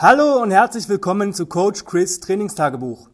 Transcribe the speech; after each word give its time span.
Hallo 0.00 0.40
und 0.40 0.52
herzlich 0.52 0.88
willkommen 0.88 1.34
zu 1.34 1.46
Coach 1.46 1.84
Chris 1.84 2.20
Trainingstagebuch, 2.20 3.08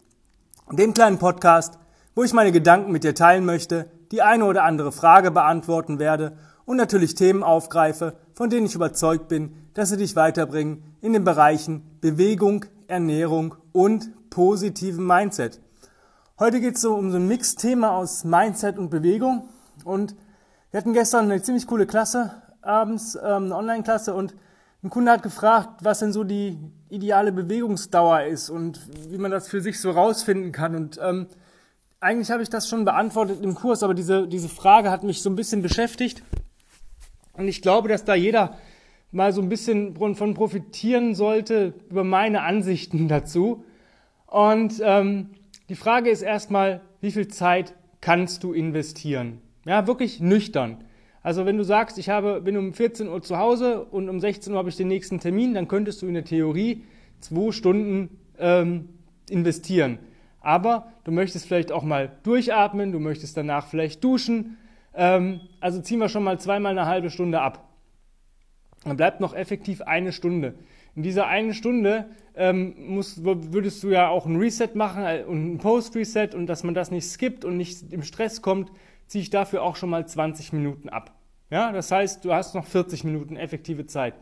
dem 0.70 0.92
kleinen 0.92 1.16
Podcast, 1.16 1.78
wo 2.14 2.24
ich 2.24 2.34
meine 2.34 2.52
Gedanken 2.52 2.92
mit 2.92 3.04
dir 3.04 3.14
teilen 3.14 3.46
möchte, 3.46 3.90
die 4.12 4.20
eine 4.20 4.44
oder 4.44 4.64
andere 4.64 4.92
Frage 4.92 5.30
beantworten 5.30 5.98
werde 5.98 6.36
und 6.66 6.76
natürlich 6.76 7.14
Themen 7.14 7.42
aufgreife, 7.42 8.18
von 8.34 8.50
denen 8.50 8.66
ich 8.66 8.74
überzeugt 8.74 9.28
bin, 9.28 9.56
dass 9.72 9.88
sie 9.88 9.96
dich 9.96 10.14
weiterbringen 10.14 10.82
in 11.00 11.14
den 11.14 11.24
Bereichen 11.24 11.98
Bewegung, 12.02 12.66
Ernährung 12.86 13.54
und 13.72 14.10
positiven 14.28 15.06
Mindset. 15.06 15.62
Heute 16.38 16.60
geht 16.60 16.74
es 16.74 16.82
so 16.82 16.96
um 16.96 17.10
so 17.10 17.16
ein 17.16 17.26
Mix-Thema 17.26 17.92
aus 17.92 18.24
Mindset 18.24 18.76
und 18.76 18.90
Bewegung 18.90 19.48
und 19.84 20.14
wir 20.70 20.80
hatten 20.80 20.92
gestern 20.92 21.30
eine 21.30 21.40
ziemlich 21.40 21.66
coole 21.66 21.86
Klasse 21.86 22.42
abends, 22.60 23.14
ähm, 23.14 23.44
eine 23.44 23.56
Online-Klasse 23.56 24.12
und 24.12 24.34
ein 24.84 24.90
Kunde 24.90 25.10
hat 25.10 25.22
gefragt, 25.22 25.82
was 25.82 26.00
denn 26.00 26.12
so 26.12 26.24
die 26.24 26.58
ideale 26.90 27.32
Bewegungsdauer 27.32 28.24
ist 28.24 28.50
und 28.50 28.80
wie 29.08 29.16
man 29.16 29.30
das 29.30 29.48
für 29.48 29.62
sich 29.62 29.80
so 29.80 29.90
rausfinden 29.90 30.52
kann. 30.52 30.76
Und 30.76 31.00
ähm, 31.02 31.26
eigentlich 32.00 32.30
habe 32.30 32.42
ich 32.42 32.50
das 32.50 32.68
schon 32.68 32.84
beantwortet 32.84 33.42
im 33.42 33.54
Kurs, 33.54 33.82
aber 33.82 33.94
diese, 33.94 34.28
diese 34.28 34.50
Frage 34.50 34.90
hat 34.90 35.02
mich 35.02 35.22
so 35.22 35.30
ein 35.30 35.36
bisschen 35.36 35.62
beschäftigt. 35.62 36.22
Und 37.32 37.48
ich 37.48 37.62
glaube, 37.62 37.88
dass 37.88 38.04
da 38.04 38.14
jeder 38.14 38.58
mal 39.10 39.32
so 39.32 39.40
ein 39.40 39.48
bisschen 39.48 39.96
von 39.96 40.34
profitieren 40.34 41.14
sollte 41.14 41.72
über 41.88 42.04
meine 42.04 42.42
Ansichten 42.42 43.08
dazu. 43.08 43.64
Und 44.26 44.82
ähm, 44.82 45.30
die 45.70 45.76
Frage 45.76 46.10
ist 46.10 46.20
erstmal, 46.20 46.82
wie 47.00 47.10
viel 47.10 47.28
Zeit 47.28 47.74
kannst 48.02 48.44
du 48.44 48.52
investieren? 48.52 49.40
Ja, 49.64 49.86
wirklich 49.86 50.20
nüchtern. 50.20 50.84
Also 51.24 51.46
wenn 51.46 51.56
du 51.56 51.64
sagst, 51.64 51.96
ich 51.96 52.10
habe, 52.10 52.42
bin 52.42 52.54
um 52.58 52.74
14 52.74 53.08
Uhr 53.08 53.22
zu 53.22 53.38
Hause 53.38 53.82
und 53.82 54.10
um 54.10 54.20
16 54.20 54.52
Uhr 54.52 54.58
habe 54.58 54.68
ich 54.68 54.76
den 54.76 54.88
nächsten 54.88 55.20
Termin, 55.20 55.54
dann 55.54 55.68
könntest 55.68 56.02
du 56.02 56.06
in 56.06 56.12
der 56.12 56.26
Theorie 56.26 56.84
zwei 57.20 57.50
Stunden 57.50 58.18
ähm, 58.38 58.90
investieren. 59.30 59.98
Aber 60.42 60.92
du 61.04 61.12
möchtest 61.12 61.46
vielleicht 61.46 61.72
auch 61.72 61.82
mal 61.82 62.12
durchatmen, 62.24 62.92
du 62.92 63.00
möchtest 63.00 63.38
danach 63.38 63.68
vielleicht 63.68 64.04
duschen. 64.04 64.58
Ähm, 64.94 65.40
also 65.60 65.80
ziehen 65.80 65.98
wir 65.98 66.10
schon 66.10 66.24
mal 66.24 66.38
zweimal 66.38 66.72
eine 66.72 66.86
halbe 66.86 67.08
Stunde 67.08 67.40
ab. 67.40 67.70
Dann 68.84 68.98
bleibt 68.98 69.20
noch 69.20 69.34
effektiv 69.34 69.80
eine 69.80 70.12
Stunde. 70.12 70.52
In 70.94 71.02
dieser 71.02 71.26
einen 71.26 71.54
Stunde 71.54 72.04
ähm, 72.34 72.74
musst, 72.76 73.24
würdest 73.24 73.82
du 73.82 73.88
ja 73.88 74.08
auch 74.08 74.26
ein 74.26 74.36
Reset 74.36 74.74
machen 74.74 75.02
äh, 75.04 75.24
und 75.26 75.54
ein 75.54 75.58
Post-Reset 75.58 76.34
und 76.34 76.46
dass 76.48 76.64
man 76.64 76.74
das 76.74 76.90
nicht 76.90 77.06
skippt 77.06 77.46
und 77.46 77.56
nicht 77.56 77.94
im 77.94 78.02
Stress 78.02 78.42
kommt, 78.42 78.70
ziehe 79.06 79.22
ich 79.22 79.30
dafür 79.30 79.62
auch 79.62 79.76
schon 79.76 79.90
mal 79.90 80.06
20 80.06 80.52
Minuten 80.52 80.88
ab. 80.88 81.14
Ja, 81.50 81.72
das 81.72 81.90
heißt, 81.90 82.24
du 82.24 82.32
hast 82.32 82.54
noch 82.54 82.66
40 82.66 83.04
Minuten 83.04 83.36
effektive 83.36 83.86
Zeit. 83.86 84.14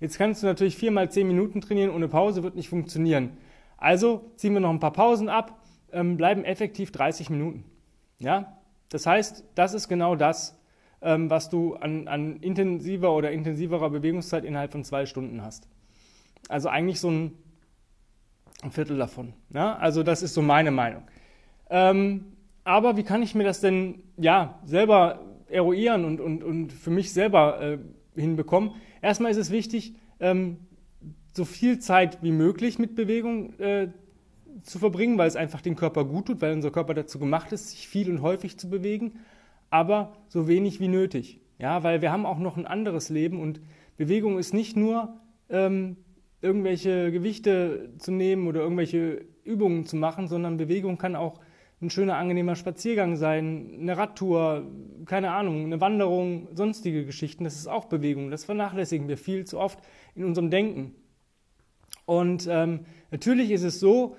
Jetzt 0.00 0.18
kannst 0.18 0.42
du 0.42 0.46
natürlich 0.46 0.76
viermal 0.76 1.10
10 1.10 1.26
Minuten 1.26 1.60
trainieren 1.60 1.90
ohne 1.90 2.08
Pause, 2.08 2.42
wird 2.42 2.56
nicht 2.56 2.68
funktionieren. 2.68 3.36
Also 3.76 4.32
ziehen 4.36 4.52
wir 4.52 4.60
noch 4.60 4.70
ein 4.70 4.80
paar 4.80 4.92
Pausen 4.92 5.28
ab, 5.28 5.60
ähm, 5.92 6.16
bleiben 6.16 6.44
effektiv 6.44 6.90
30 6.92 7.30
Minuten. 7.30 7.64
Ja, 8.18 8.58
das 8.88 9.06
heißt, 9.06 9.44
das 9.54 9.74
ist 9.74 9.88
genau 9.88 10.16
das, 10.16 10.58
ähm, 11.00 11.30
was 11.30 11.48
du 11.48 11.74
an, 11.76 12.08
an 12.08 12.36
intensiver 12.36 13.12
oder 13.12 13.30
intensiverer 13.30 13.90
Bewegungszeit 13.90 14.44
innerhalb 14.44 14.72
von 14.72 14.84
zwei 14.84 15.06
Stunden 15.06 15.42
hast. 15.42 15.68
Also 16.48 16.68
eigentlich 16.68 17.00
so 17.00 17.10
ein, 17.10 17.32
ein 18.62 18.70
Viertel 18.70 18.96
davon. 18.98 19.34
Ja? 19.50 19.76
Also 19.76 20.02
das 20.02 20.22
ist 20.22 20.34
so 20.34 20.42
meine 20.42 20.70
Meinung. 20.70 21.02
Ähm, 21.70 22.36
aber 22.64 22.96
wie 22.96 23.02
kann 23.02 23.22
ich 23.22 23.34
mir 23.34 23.44
das 23.44 23.60
denn 23.60 24.02
ja 24.16 24.58
selber 24.64 25.20
eruieren 25.48 26.04
und, 26.04 26.20
und, 26.20 26.42
und 26.42 26.72
für 26.72 26.90
mich 26.90 27.12
selber 27.12 27.60
äh, 27.60 27.78
hinbekommen? 28.20 28.72
Erstmal 29.02 29.30
ist 29.30 29.36
es 29.36 29.50
wichtig, 29.50 29.94
ähm, 30.20 30.58
so 31.34 31.44
viel 31.44 31.78
Zeit 31.78 32.22
wie 32.22 32.32
möglich 32.32 32.78
mit 32.78 32.94
Bewegung 32.94 33.58
äh, 33.58 33.88
zu 34.62 34.78
verbringen, 34.78 35.18
weil 35.18 35.28
es 35.28 35.36
einfach 35.36 35.60
dem 35.60 35.76
Körper 35.76 36.04
gut 36.04 36.26
tut, 36.26 36.40
weil 36.40 36.54
unser 36.54 36.70
Körper 36.70 36.94
dazu 36.94 37.18
gemacht 37.18 37.52
ist, 37.52 37.70
sich 37.70 37.88
viel 37.88 38.10
und 38.10 38.22
häufig 38.22 38.58
zu 38.58 38.70
bewegen, 38.70 39.20
aber 39.70 40.16
so 40.28 40.48
wenig 40.48 40.80
wie 40.80 40.88
nötig. 40.88 41.40
Ja, 41.58 41.82
weil 41.82 42.02
wir 42.02 42.12
haben 42.12 42.26
auch 42.26 42.38
noch 42.38 42.56
ein 42.56 42.66
anderes 42.66 43.10
Leben 43.10 43.40
und 43.40 43.60
Bewegung 43.96 44.38
ist 44.38 44.54
nicht 44.54 44.76
nur 44.76 45.20
ähm, 45.50 45.96
irgendwelche 46.40 47.12
Gewichte 47.12 47.90
zu 47.98 48.10
nehmen 48.10 48.46
oder 48.46 48.60
irgendwelche 48.60 49.24
Übungen 49.44 49.86
zu 49.86 49.96
machen, 49.96 50.28
sondern 50.28 50.56
Bewegung 50.56 50.98
kann 50.98 51.16
auch 51.16 51.40
ein 51.84 51.90
schöner, 51.90 52.16
angenehmer 52.16 52.56
Spaziergang 52.56 53.16
sein, 53.16 53.78
eine 53.80 53.96
Radtour, 53.96 54.66
keine 55.06 55.32
Ahnung, 55.32 55.64
eine 55.64 55.80
Wanderung, 55.80 56.48
sonstige 56.54 57.04
Geschichten. 57.04 57.44
Das 57.44 57.56
ist 57.56 57.66
auch 57.66 57.84
Bewegung. 57.86 58.30
Das 58.30 58.44
vernachlässigen 58.44 59.08
wir 59.08 59.18
viel 59.18 59.44
zu 59.44 59.58
oft 59.58 59.78
in 60.14 60.24
unserem 60.24 60.50
Denken. 60.50 60.94
Und 62.06 62.48
ähm, 62.50 62.80
natürlich 63.10 63.50
ist 63.50 63.62
es 63.62 63.80
so, 63.80 64.16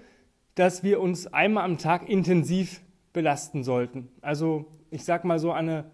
dass 0.55 0.83
wir 0.83 1.01
uns 1.01 1.27
einmal 1.27 1.65
am 1.65 1.77
Tag 1.77 2.07
intensiv 2.07 2.81
belasten 3.13 3.63
sollten. 3.63 4.09
Also 4.21 4.65
ich 4.89 5.03
sag 5.03 5.25
mal 5.25 5.39
so 5.39 5.51
eine, 5.51 5.85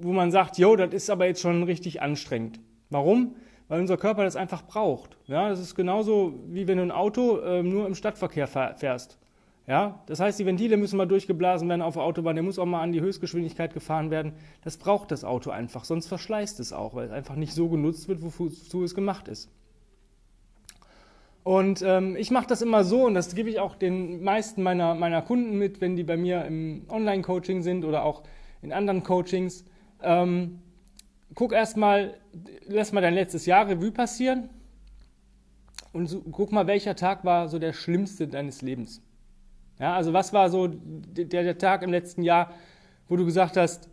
wo 0.00 0.12
man 0.12 0.30
sagt, 0.30 0.58
jo, 0.58 0.76
das 0.76 0.92
ist 0.94 1.10
aber 1.10 1.26
jetzt 1.26 1.40
schon 1.40 1.62
richtig 1.64 2.02
anstrengend. 2.02 2.60
Warum? 2.90 3.36
Weil 3.68 3.80
unser 3.80 3.96
Körper 3.96 4.24
das 4.24 4.36
einfach 4.36 4.66
braucht. 4.66 5.16
Ja, 5.26 5.48
das 5.48 5.60
ist 5.60 5.74
genauso 5.74 6.34
wie 6.48 6.68
wenn 6.68 6.76
du 6.76 6.84
ein 6.84 6.90
Auto 6.90 7.38
äh, 7.38 7.62
nur 7.62 7.86
im 7.86 7.94
Stadtverkehr 7.94 8.46
fährst. 8.46 9.18
Ja, 9.66 10.02
das 10.06 10.18
heißt, 10.18 10.40
die 10.40 10.46
Ventile 10.46 10.76
müssen 10.76 10.96
mal 10.96 11.06
durchgeblasen 11.06 11.68
werden 11.68 11.82
auf 11.82 11.94
der 11.94 12.02
Autobahn, 12.02 12.34
der 12.34 12.42
muss 12.42 12.58
auch 12.58 12.66
mal 12.66 12.82
an 12.82 12.90
die 12.90 13.00
Höchstgeschwindigkeit 13.00 13.72
gefahren 13.72 14.10
werden. 14.10 14.32
Das 14.64 14.76
braucht 14.76 15.12
das 15.12 15.22
Auto 15.22 15.50
einfach, 15.50 15.84
sonst 15.84 16.08
verschleißt 16.08 16.58
es 16.58 16.72
auch, 16.72 16.94
weil 16.94 17.06
es 17.06 17.12
einfach 17.12 17.36
nicht 17.36 17.52
so 17.52 17.68
genutzt 17.68 18.08
wird, 18.08 18.22
wozu 18.22 18.82
es 18.82 18.94
gemacht 18.94 19.28
ist. 19.28 19.50
Und 21.44 21.82
ähm, 21.82 22.16
ich 22.16 22.30
mache 22.30 22.46
das 22.46 22.62
immer 22.62 22.84
so 22.84 23.06
und 23.06 23.14
das 23.14 23.34
gebe 23.34 23.50
ich 23.50 23.58
auch 23.58 23.74
den 23.74 24.22
meisten 24.22 24.62
meiner, 24.62 24.94
meiner 24.94 25.22
Kunden 25.22 25.58
mit, 25.58 25.80
wenn 25.80 25.96
die 25.96 26.04
bei 26.04 26.16
mir 26.16 26.44
im 26.44 26.84
Online-Coaching 26.88 27.62
sind 27.62 27.84
oder 27.84 28.04
auch 28.04 28.22
in 28.62 28.72
anderen 28.72 29.02
Coachings. 29.02 29.64
Ähm, 30.02 30.60
guck 31.34 31.52
erstmal, 31.52 32.14
lass 32.66 32.92
mal 32.92 33.00
dein 33.00 33.14
letztes 33.14 33.46
Jahr 33.46 33.68
Revue 33.68 33.90
passieren 33.90 34.50
und 35.92 36.06
so, 36.06 36.20
guck 36.20 36.52
mal, 36.52 36.66
welcher 36.66 36.94
Tag 36.94 37.24
war 37.24 37.48
so 37.48 37.58
der 37.58 37.72
schlimmste 37.72 38.28
deines 38.28 38.62
Lebens. 38.62 39.02
Ja, 39.82 39.96
also 39.96 40.12
was 40.12 40.32
war 40.32 40.48
so 40.48 40.68
der, 40.68 41.42
der 41.42 41.58
Tag 41.58 41.82
im 41.82 41.90
letzten 41.90 42.22
Jahr, 42.22 42.52
wo 43.08 43.16
du 43.16 43.24
gesagt 43.24 43.56
hast, 43.56 43.90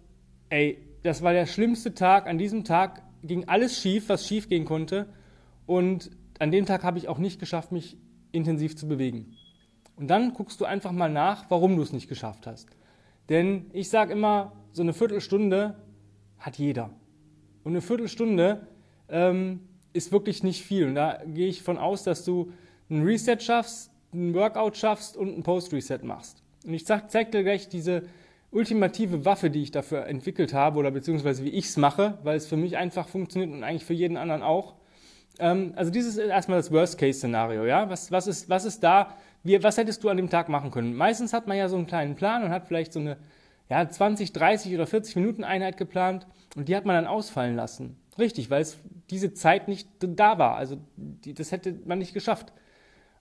ey, 0.50 0.78
das 1.02 1.24
war 1.24 1.34
der 1.34 1.48
schlimmste 1.48 1.96
Tag, 1.96 2.28
an 2.28 2.38
diesem 2.38 2.64
Tag 2.64 3.02
ging 3.24 3.48
alles 3.48 3.82
schief, 3.82 4.08
was 4.08 4.28
schief 4.28 4.50
gehen 4.50 4.66
konnte 4.66 5.08
und 5.66 6.12
an 6.38 6.52
dem 6.52 6.68
Tag 6.68 6.84
habe 6.84 7.00
ich 7.00 7.08
auch 7.08 7.18
nicht 7.18 7.40
geschafft, 7.40 7.72
mich 7.72 7.98
intensiv 8.32 8.78
zu 8.78 8.88
bewegen. 8.88 9.36
Und 9.96 10.10
dann 10.10 10.36
guckst 10.36 10.62
du 10.62 10.66
einfach 10.66 10.92
mal 10.92 11.10
nach, 11.10 11.50
warum 11.50 11.76
du 11.76 11.82
es 11.82 11.92
nicht 11.92 12.08
geschafft 12.08 12.46
hast. 12.46 12.70
Denn 13.28 13.72
ich 13.74 13.90
sage 13.90 14.14
immer, 14.14 14.52
so 14.74 14.84
eine 14.84 14.94
Viertelstunde 14.94 15.76
hat 16.38 16.60
jeder. 16.60 16.92
Und 17.64 17.72
eine 17.72 17.82
Viertelstunde 17.82 18.68
ähm, 19.10 19.62
ist 19.94 20.12
wirklich 20.12 20.44
nicht 20.44 20.62
viel. 20.62 20.86
Und 20.86 20.94
da 20.94 21.20
gehe 21.26 21.48
ich 21.48 21.64
von 21.64 21.80
aus, 21.80 22.04
dass 22.04 22.24
du 22.24 22.52
ein 22.92 23.02
Reset 23.02 23.38
schaffst, 23.40 23.90
ein 24.14 24.34
Workout 24.34 24.78
schaffst 24.78 25.18
und 25.18 25.38
ein 25.38 25.44
Post-Reset 25.44 26.00
machst. 26.04 26.44
Und 26.66 26.74
ich 26.74 26.86
zeig, 26.86 27.12
zeig 27.12 27.32
dir 27.32 27.44
gleich 27.44 27.70
diese 27.70 28.04
ultimative 28.52 29.26
Waffe, 29.26 29.50
die 29.50 29.62
ich 29.62 29.72
dafür 29.72 30.08
entwickelt 30.08 30.54
habe 30.54 30.80
oder 30.80 30.92
beziehungsweise 30.92 31.44
wie 31.44 31.50
ich 31.50 31.66
es 31.66 31.78
mache, 31.78 32.18
weil 32.24 32.38
es 32.38 32.48
für 32.48 32.58
mich 32.58 32.78
einfach 32.78 33.08
funktioniert 33.08 33.52
und 33.52 33.64
eigentlich 33.64 33.86
für 33.86 33.94
jeden 33.94 34.18
anderen 34.18 34.42
auch. 34.42 34.76
Ähm, 35.38 35.74
also 35.76 35.92
dieses 35.92 36.18
ist 36.18 36.28
erstmal 36.28 36.58
das 36.60 36.72
Worst-Case-Szenario. 36.72 37.66
Ja? 37.66 37.90
Was, 37.90 38.12
was, 38.12 38.28
ist, 38.28 38.50
was 38.50 38.66
ist 38.66 38.84
da? 38.84 39.16
Wie, 39.44 39.62
was 39.64 39.78
hättest 39.78 40.04
du 40.04 40.10
an 40.10 40.18
dem 40.18 40.30
Tag 40.30 40.50
machen 40.50 40.72
können? 40.72 40.96
Meistens 40.96 41.32
hat 41.32 41.48
man 41.48 41.58
ja 41.58 41.70
so 41.70 41.78
einen 41.78 41.88
kleinen 41.88 42.16
Plan 42.16 42.44
und 42.44 42.50
hat 42.50 42.68
vielleicht 42.68 42.92
so 42.92 43.00
eine 43.00 43.18
ja, 43.70 43.88
20, 43.88 44.34
30 44.34 44.74
oder 44.74 44.88
40 44.88 45.16
Minuten 45.16 45.44
Einheit 45.44 45.78
geplant 45.78 46.26
und 46.56 46.68
die 46.68 46.76
hat 46.76 46.86
man 46.86 46.96
dann 46.96 47.06
ausfallen 47.06 47.56
lassen. 47.56 47.98
Richtig, 48.18 48.50
weil 48.50 48.62
es 48.62 48.78
diese 49.12 49.34
Zeit 49.34 49.68
nicht 49.68 49.88
da 50.00 50.38
war. 50.38 50.56
Also 50.56 50.78
die, 50.98 51.34
das 51.34 51.52
hätte 51.52 51.76
man 51.86 52.00
nicht 52.00 52.14
geschafft. 52.14 52.52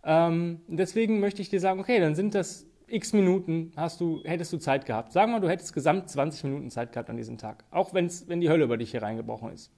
Ähm, 0.04 0.60
deswegen 0.68 1.20
möchte 1.20 1.42
ich 1.42 1.50
dir 1.50 1.60
sagen, 1.60 1.80
okay, 1.80 2.00
dann 2.00 2.14
sind 2.14 2.34
das 2.34 2.66
x 2.86 3.12
Minuten, 3.12 3.72
hast 3.76 4.00
du, 4.00 4.22
hättest 4.24 4.52
du 4.52 4.58
Zeit 4.58 4.86
gehabt. 4.86 5.12
Sagen 5.12 5.32
wir, 5.32 5.40
du 5.40 5.48
hättest 5.48 5.74
gesamt 5.74 6.08
20 6.08 6.44
Minuten 6.44 6.70
Zeit 6.70 6.92
gehabt 6.92 7.10
an 7.10 7.16
diesem 7.16 7.38
Tag, 7.38 7.64
auch 7.70 7.92
wenn's, 7.94 8.28
wenn 8.28 8.40
die 8.40 8.48
Hölle 8.48 8.64
über 8.64 8.76
dich 8.76 8.90
hier 8.90 9.02
reingebrochen 9.02 9.52
ist. 9.52 9.70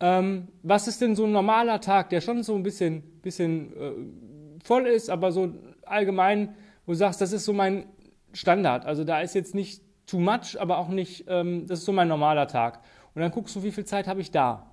Ähm, 0.00 0.48
was 0.62 0.86
ist 0.86 1.00
denn 1.00 1.16
so 1.16 1.24
ein 1.24 1.32
normaler 1.32 1.80
Tag, 1.80 2.10
der 2.10 2.20
schon 2.20 2.42
so 2.42 2.54
ein 2.54 2.62
bisschen, 2.62 3.02
bisschen 3.20 3.76
äh, 3.76 3.92
voll 4.64 4.86
ist, 4.86 5.10
aber 5.10 5.32
so 5.32 5.52
allgemein, 5.84 6.54
wo 6.86 6.92
du 6.92 6.98
sagst, 6.98 7.20
das 7.20 7.32
ist 7.32 7.44
so 7.44 7.52
mein 7.52 7.86
Standard. 8.32 8.86
Also 8.86 9.04
da 9.04 9.20
ist 9.20 9.34
jetzt 9.34 9.54
nicht 9.54 9.82
too 10.06 10.20
much, 10.20 10.58
aber 10.58 10.78
auch 10.78 10.88
nicht, 10.88 11.24
ähm, 11.28 11.66
das 11.66 11.80
ist 11.80 11.84
so 11.84 11.92
mein 11.92 12.08
normaler 12.08 12.46
Tag. 12.46 12.80
Und 13.14 13.22
dann 13.22 13.30
guckst 13.32 13.56
du, 13.56 13.62
wie 13.62 13.72
viel 13.72 13.84
Zeit 13.84 14.06
habe 14.06 14.20
ich 14.20 14.30
da. 14.30 14.67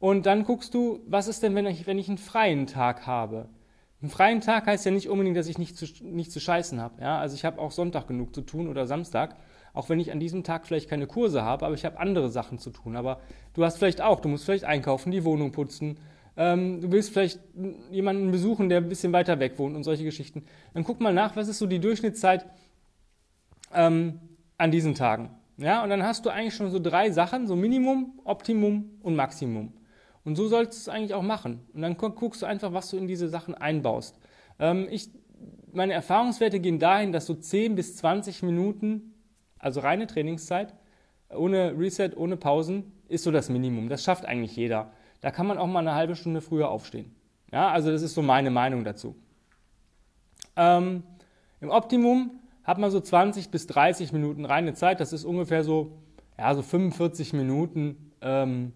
Und 0.00 0.26
dann 0.26 0.42
guckst 0.42 0.74
du, 0.74 0.98
was 1.06 1.28
ist 1.28 1.44
denn, 1.44 1.54
wenn 1.54 1.66
ich, 1.66 1.86
wenn 1.86 1.98
ich 1.98 2.08
einen 2.08 2.18
freien 2.18 2.66
Tag 2.66 3.06
habe? 3.06 3.48
Einen 4.02 4.10
freien 4.10 4.40
Tag 4.40 4.66
heißt 4.66 4.84
ja 4.84 4.90
nicht 4.90 5.08
unbedingt, 5.08 5.36
dass 5.36 5.46
ich 5.46 5.58
nicht 5.58 5.76
zu, 5.76 5.86
nicht 6.02 6.32
zu 6.32 6.40
scheißen 6.40 6.80
habe. 6.80 7.00
Ja? 7.00 7.18
Also 7.18 7.36
ich 7.36 7.44
habe 7.44 7.60
auch 7.60 7.70
Sonntag 7.70 8.08
genug 8.08 8.34
zu 8.34 8.40
tun 8.40 8.66
oder 8.66 8.86
Samstag, 8.86 9.36
auch 9.74 9.88
wenn 9.88 10.00
ich 10.00 10.10
an 10.10 10.18
diesem 10.18 10.42
Tag 10.42 10.66
vielleicht 10.66 10.90
keine 10.90 11.06
Kurse 11.06 11.42
habe, 11.42 11.64
aber 11.66 11.76
ich 11.76 11.84
habe 11.84 12.00
andere 12.00 12.28
Sachen 12.30 12.58
zu 12.58 12.70
tun. 12.70 12.96
Aber 12.96 13.20
du 13.54 13.62
hast 13.62 13.76
vielleicht 13.76 14.00
auch, 14.00 14.20
du 14.20 14.28
musst 14.28 14.44
vielleicht 14.44 14.64
einkaufen, 14.64 15.12
die 15.12 15.24
Wohnung 15.24 15.52
putzen, 15.52 15.98
Ähm, 16.36 16.80
du 16.80 16.90
willst 16.92 17.10
vielleicht 17.12 17.40
jemanden 17.90 18.30
besuchen, 18.30 18.68
der 18.68 18.78
ein 18.78 18.88
bisschen 18.88 19.12
weiter 19.12 19.40
weg 19.40 19.58
wohnt 19.58 19.76
und 19.76 19.82
solche 19.84 20.04
Geschichten. 20.04 20.44
Dann 20.72 20.84
guck 20.84 21.00
mal 21.00 21.12
nach, 21.12 21.36
was 21.36 21.48
ist 21.48 21.58
so 21.58 21.66
die 21.66 21.80
Durchschnittszeit 21.80 22.46
ähm, 23.74 24.20
an 24.56 24.70
diesen 24.70 24.94
Tagen. 24.94 25.30
Ja, 25.58 25.82
und 25.82 25.90
dann 25.90 26.02
hast 26.02 26.24
du 26.24 26.30
eigentlich 26.30 26.54
schon 26.54 26.70
so 26.70 26.78
drei 26.78 27.10
Sachen, 27.10 27.46
so 27.46 27.56
Minimum, 27.56 28.20
Optimum 28.24 28.90
und 29.02 29.16
Maximum. 29.16 29.72
Und 30.24 30.36
so 30.36 30.48
sollst 30.48 30.72
du 30.72 30.76
es 30.76 30.88
eigentlich 30.88 31.14
auch 31.14 31.22
machen. 31.22 31.60
Und 31.72 31.82
dann 31.82 31.96
guckst 31.96 32.42
du 32.42 32.46
einfach, 32.46 32.72
was 32.72 32.90
du 32.90 32.96
in 32.96 33.06
diese 33.06 33.28
Sachen 33.28 33.54
einbaust. 33.54 34.18
Ähm, 34.58 34.86
ich, 34.90 35.08
meine 35.72 35.92
Erfahrungswerte 35.92 36.60
gehen 36.60 36.78
dahin, 36.78 37.12
dass 37.12 37.26
so 37.26 37.34
10 37.34 37.74
bis 37.74 37.96
20 37.96 38.42
Minuten, 38.42 39.14
also 39.58 39.80
reine 39.80 40.06
Trainingszeit, 40.06 40.74
ohne 41.30 41.78
Reset, 41.78 42.10
ohne 42.16 42.36
Pausen, 42.36 42.92
ist 43.08 43.24
so 43.24 43.30
das 43.30 43.48
Minimum. 43.48 43.88
Das 43.88 44.04
schafft 44.04 44.24
eigentlich 44.24 44.56
jeder. 44.56 44.92
Da 45.20 45.30
kann 45.30 45.46
man 45.46 45.58
auch 45.58 45.66
mal 45.66 45.80
eine 45.80 45.94
halbe 45.94 46.16
Stunde 46.16 46.40
früher 46.40 46.70
aufstehen. 46.70 47.14
Ja, 47.52 47.70
also 47.70 47.90
das 47.90 48.02
ist 48.02 48.14
so 48.14 48.22
meine 48.22 48.50
Meinung 48.50 48.84
dazu. 48.84 49.16
Ähm, 50.56 51.02
Im 51.60 51.70
Optimum 51.70 52.40
hat 52.64 52.78
man 52.78 52.90
so 52.90 53.00
20 53.00 53.50
bis 53.50 53.66
30 53.66 54.12
Minuten 54.12 54.44
reine 54.44 54.74
Zeit. 54.74 55.00
Das 55.00 55.12
ist 55.12 55.24
ungefähr 55.24 55.64
so, 55.64 55.98
ja, 56.38 56.54
so 56.54 56.62
45 56.62 57.32
Minuten 57.32 58.12
ähm, 58.20 58.72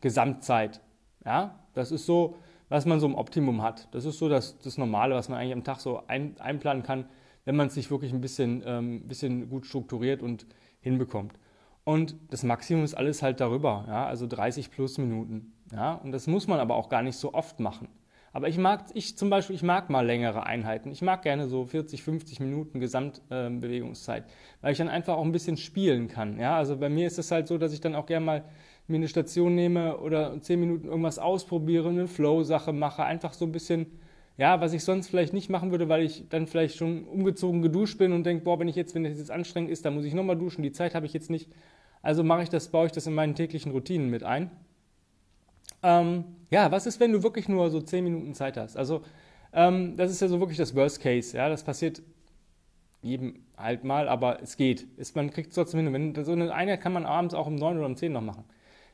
Gesamtzeit. 0.00 0.80
Ja, 1.26 1.58
das 1.74 1.92
ist 1.92 2.06
so, 2.06 2.36
was 2.68 2.86
man 2.86 3.00
so 3.00 3.06
im 3.06 3.16
Optimum 3.16 3.62
hat. 3.62 3.88
Das 3.92 4.04
ist 4.04 4.18
so 4.18 4.28
das, 4.28 4.58
das 4.60 4.78
Normale, 4.78 5.14
was 5.14 5.28
man 5.28 5.38
eigentlich 5.38 5.52
am 5.52 5.64
Tag 5.64 5.80
so 5.80 6.02
ein, 6.06 6.36
einplanen 6.40 6.82
kann, 6.82 7.06
wenn 7.44 7.56
man 7.56 7.66
es 7.66 7.74
sich 7.74 7.90
wirklich 7.90 8.12
ein 8.12 8.20
bisschen, 8.20 8.62
ähm, 8.64 9.06
bisschen 9.06 9.50
gut 9.50 9.66
strukturiert 9.66 10.22
und 10.22 10.46
hinbekommt. 10.80 11.34
Und 11.84 12.16
das 12.30 12.42
Maximum 12.42 12.84
ist 12.84 12.94
alles 12.94 13.22
halt 13.22 13.40
darüber, 13.40 13.84
ja, 13.88 14.06
also 14.06 14.26
30 14.26 14.70
plus 14.70 14.98
Minuten. 14.98 15.52
Ja, 15.72 15.94
und 15.94 16.12
das 16.12 16.26
muss 16.26 16.46
man 16.46 16.60
aber 16.60 16.74
auch 16.76 16.88
gar 16.88 17.02
nicht 17.02 17.16
so 17.16 17.34
oft 17.34 17.60
machen. 17.60 17.88
Aber 18.32 18.48
ich 18.48 18.58
mag, 18.58 18.84
ich 18.92 19.16
zum 19.16 19.30
Beispiel, 19.30 19.56
ich 19.56 19.62
mag 19.62 19.88
mal 19.88 20.04
längere 20.04 20.44
Einheiten. 20.44 20.90
Ich 20.90 21.00
mag 21.00 21.22
gerne 21.22 21.46
so 21.48 21.64
40, 21.64 22.02
50 22.02 22.40
Minuten 22.40 22.80
Gesamtbewegungszeit, 22.80 24.24
äh, 24.24 24.28
weil 24.60 24.72
ich 24.72 24.78
dann 24.78 24.88
einfach 24.88 25.16
auch 25.16 25.24
ein 25.24 25.32
bisschen 25.32 25.56
spielen 25.56 26.08
kann. 26.08 26.38
Ja, 26.38 26.56
also 26.56 26.76
bei 26.76 26.90
mir 26.90 27.06
ist 27.06 27.18
es 27.18 27.30
halt 27.30 27.46
so, 27.46 27.56
dass 27.56 27.72
ich 27.72 27.80
dann 27.80 27.94
auch 27.94 28.04
gerne 28.04 28.26
mal 28.26 28.44
mir 28.88 28.96
eine 28.96 29.08
Station 29.08 29.54
nehme 29.54 29.98
oder 29.98 30.40
10 30.40 30.60
Minuten 30.60 30.86
irgendwas 30.86 31.18
ausprobiere, 31.18 31.88
eine 31.88 32.06
Flow-Sache 32.06 32.72
mache, 32.72 33.04
einfach 33.04 33.32
so 33.32 33.44
ein 33.44 33.52
bisschen, 33.52 33.86
ja, 34.36 34.60
was 34.60 34.72
ich 34.72 34.84
sonst 34.84 35.08
vielleicht 35.08 35.32
nicht 35.32 35.50
machen 35.50 35.70
würde, 35.70 35.88
weil 35.88 36.02
ich 36.02 36.28
dann 36.28 36.46
vielleicht 36.46 36.76
schon 36.76 37.04
umgezogen 37.04 37.62
geduscht 37.62 37.98
bin 37.98 38.12
und 38.12 38.24
denke, 38.24 38.44
boah, 38.44 38.58
wenn 38.60 38.68
ich 38.68 38.76
jetzt, 38.76 38.94
wenn 38.94 39.04
das 39.04 39.18
jetzt 39.18 39.30
anstrengend 39.30 39.70
ist, 39.70 39.84
dann 39.84 39.94
muss 39.94 40.04
ich 40.04 40.14
nochmal 40.14 40.36
duschen, 40.36 40.62
die 40.62 40.72
Zeit 40.72 40.94
habe 40.94 41.06
ich 41.06 41.12
jetzt 41.12 41.30
nicht. 41.30 41.50
Also 42.02 42.22
mache 42.22 42.42
ich 42.42 42.48
das, 42.48 42.68
baue 42.68 42.86
ich 42.86 42.92
das 42.92 43.06
in 43.06 43.14
meinen 43.14 43.34
täglichen 43.34 43.72
Routinen 43.72 44.10
mit 44.10 44.22
ein. 44.22 44.50
Ähm, 45.82 46.24
ja, 46.50 46.70
was 46.70 46.86
ist, 46.86 47.00
wenn 47.00 47.12
du 47.12 47.22
wirklich 47.22 47.48
nur 47.48 47.70
so 47.70 47.80
10 47.80 48.04
Minuten 48.04 48.34
Zeit 48.34 48.56
hast? 48.56 48.76
Also, 48.76 49.02
ähm, 49.52 49.96
das 49.96 50.10
ist 50.10 50.20
ja 50.20 50.28
so 50.28 50.38
wirklich 50.40 50.58
das 50.58 50.74
Worst 50.74 51.00
Case. 51.00 51.36
Ja, 51.36 51.48
das 51.48 51.64
passiert 51.64 52.02
jedem 53.02 53.40
halt 53.56 53.84
mal, 53.84 54.08
aber 54.08 54.42
es 54.42 54.56
geht. 54.56 54.86
Ist, 54.96 55.16
man 55.16 55.30
kriegt 55.30 55.48
es 55.48 55.54
trotzdem 55.54 55.80
hin. 55.80 55.92
Wenn, 55.92 56.24
so 56.24 56.32
eine 56.32 56.52
Einheit 56.52 56.80
kann 56.80 56.92
man 56.92 57.06
abends 57.06 57.34
auch 57.34 57.46
um 57.46 57.54
9 57.54 57.76
oder 57.78 57.86
um 57.86 57.96
10 57.96 58.12
noch 58.12 58.20
machen. 58.20 58.44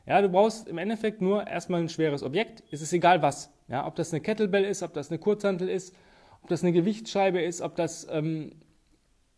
Ja, 0.05 0.21
du 0.21 0.29
brauchst 0.29 0.67
im 0.67 0.77
Endeffekt 0.77 1.21
nur 1.21 1.47
erstmal 1.47 1.81
ein 1.81 1.89
schweres 1.89 2.23
Objekt. 2.23 2.63
Es 2.71 2.81
ist 2.81 2.91
egal 2.93 3.21
was. 3.21 3.53
Ja, 3.67 3.87
ob 3.87 3.95
das 3.95 4.11
eine 4.11 4.21
Kettlebell 4.21 4.65
ist, 4.65 4.83
ob 4.83 4.93
das 4.93 5.09
eine 5.09 5.19
Kurzhantel 5.19 5.69
ist, 5.69 5.95
ob 6.41 6.49
das 6.49 6.61
eine 6.61 6.73
Gewichtsscheibe 6.73 7.41
ist, 7.41 7.61
ob 7.61 7.75
das, 7.75 8.07
ähm, 8.11 8.51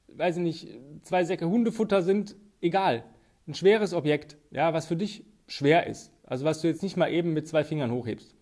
weiß 0.08 0.38
ich 0.38 0.44
nicht, 0.44 0.68
zwei 1.04 1.24
Säcke 1.24 1.48
Hundefutter 1.48 2.02
sind, 2.02 2.36
egal. 2.62 3.04
Ein 3.48 3.54
schweres 3.54 3.94
Objekt, 3.94 4.38
ja, 4.50 4.74
was 4.74 4.88
für 4.88 4.96
dich 4.96 5.24
schwer 5.48 5.86
ist. 5.86 6.12
Also 6.24 6.46
was 6.46 6.62
du 6.62 6.68
jetzt 6.68 6.82
nicht 6.82 6.98
mal 6.98 7.12
eben 7.12 7.34
mit 7.34 7.48
zwei 7.48 7.64
Fingern 7.64 7.92
hochhebst. 7.92 8.36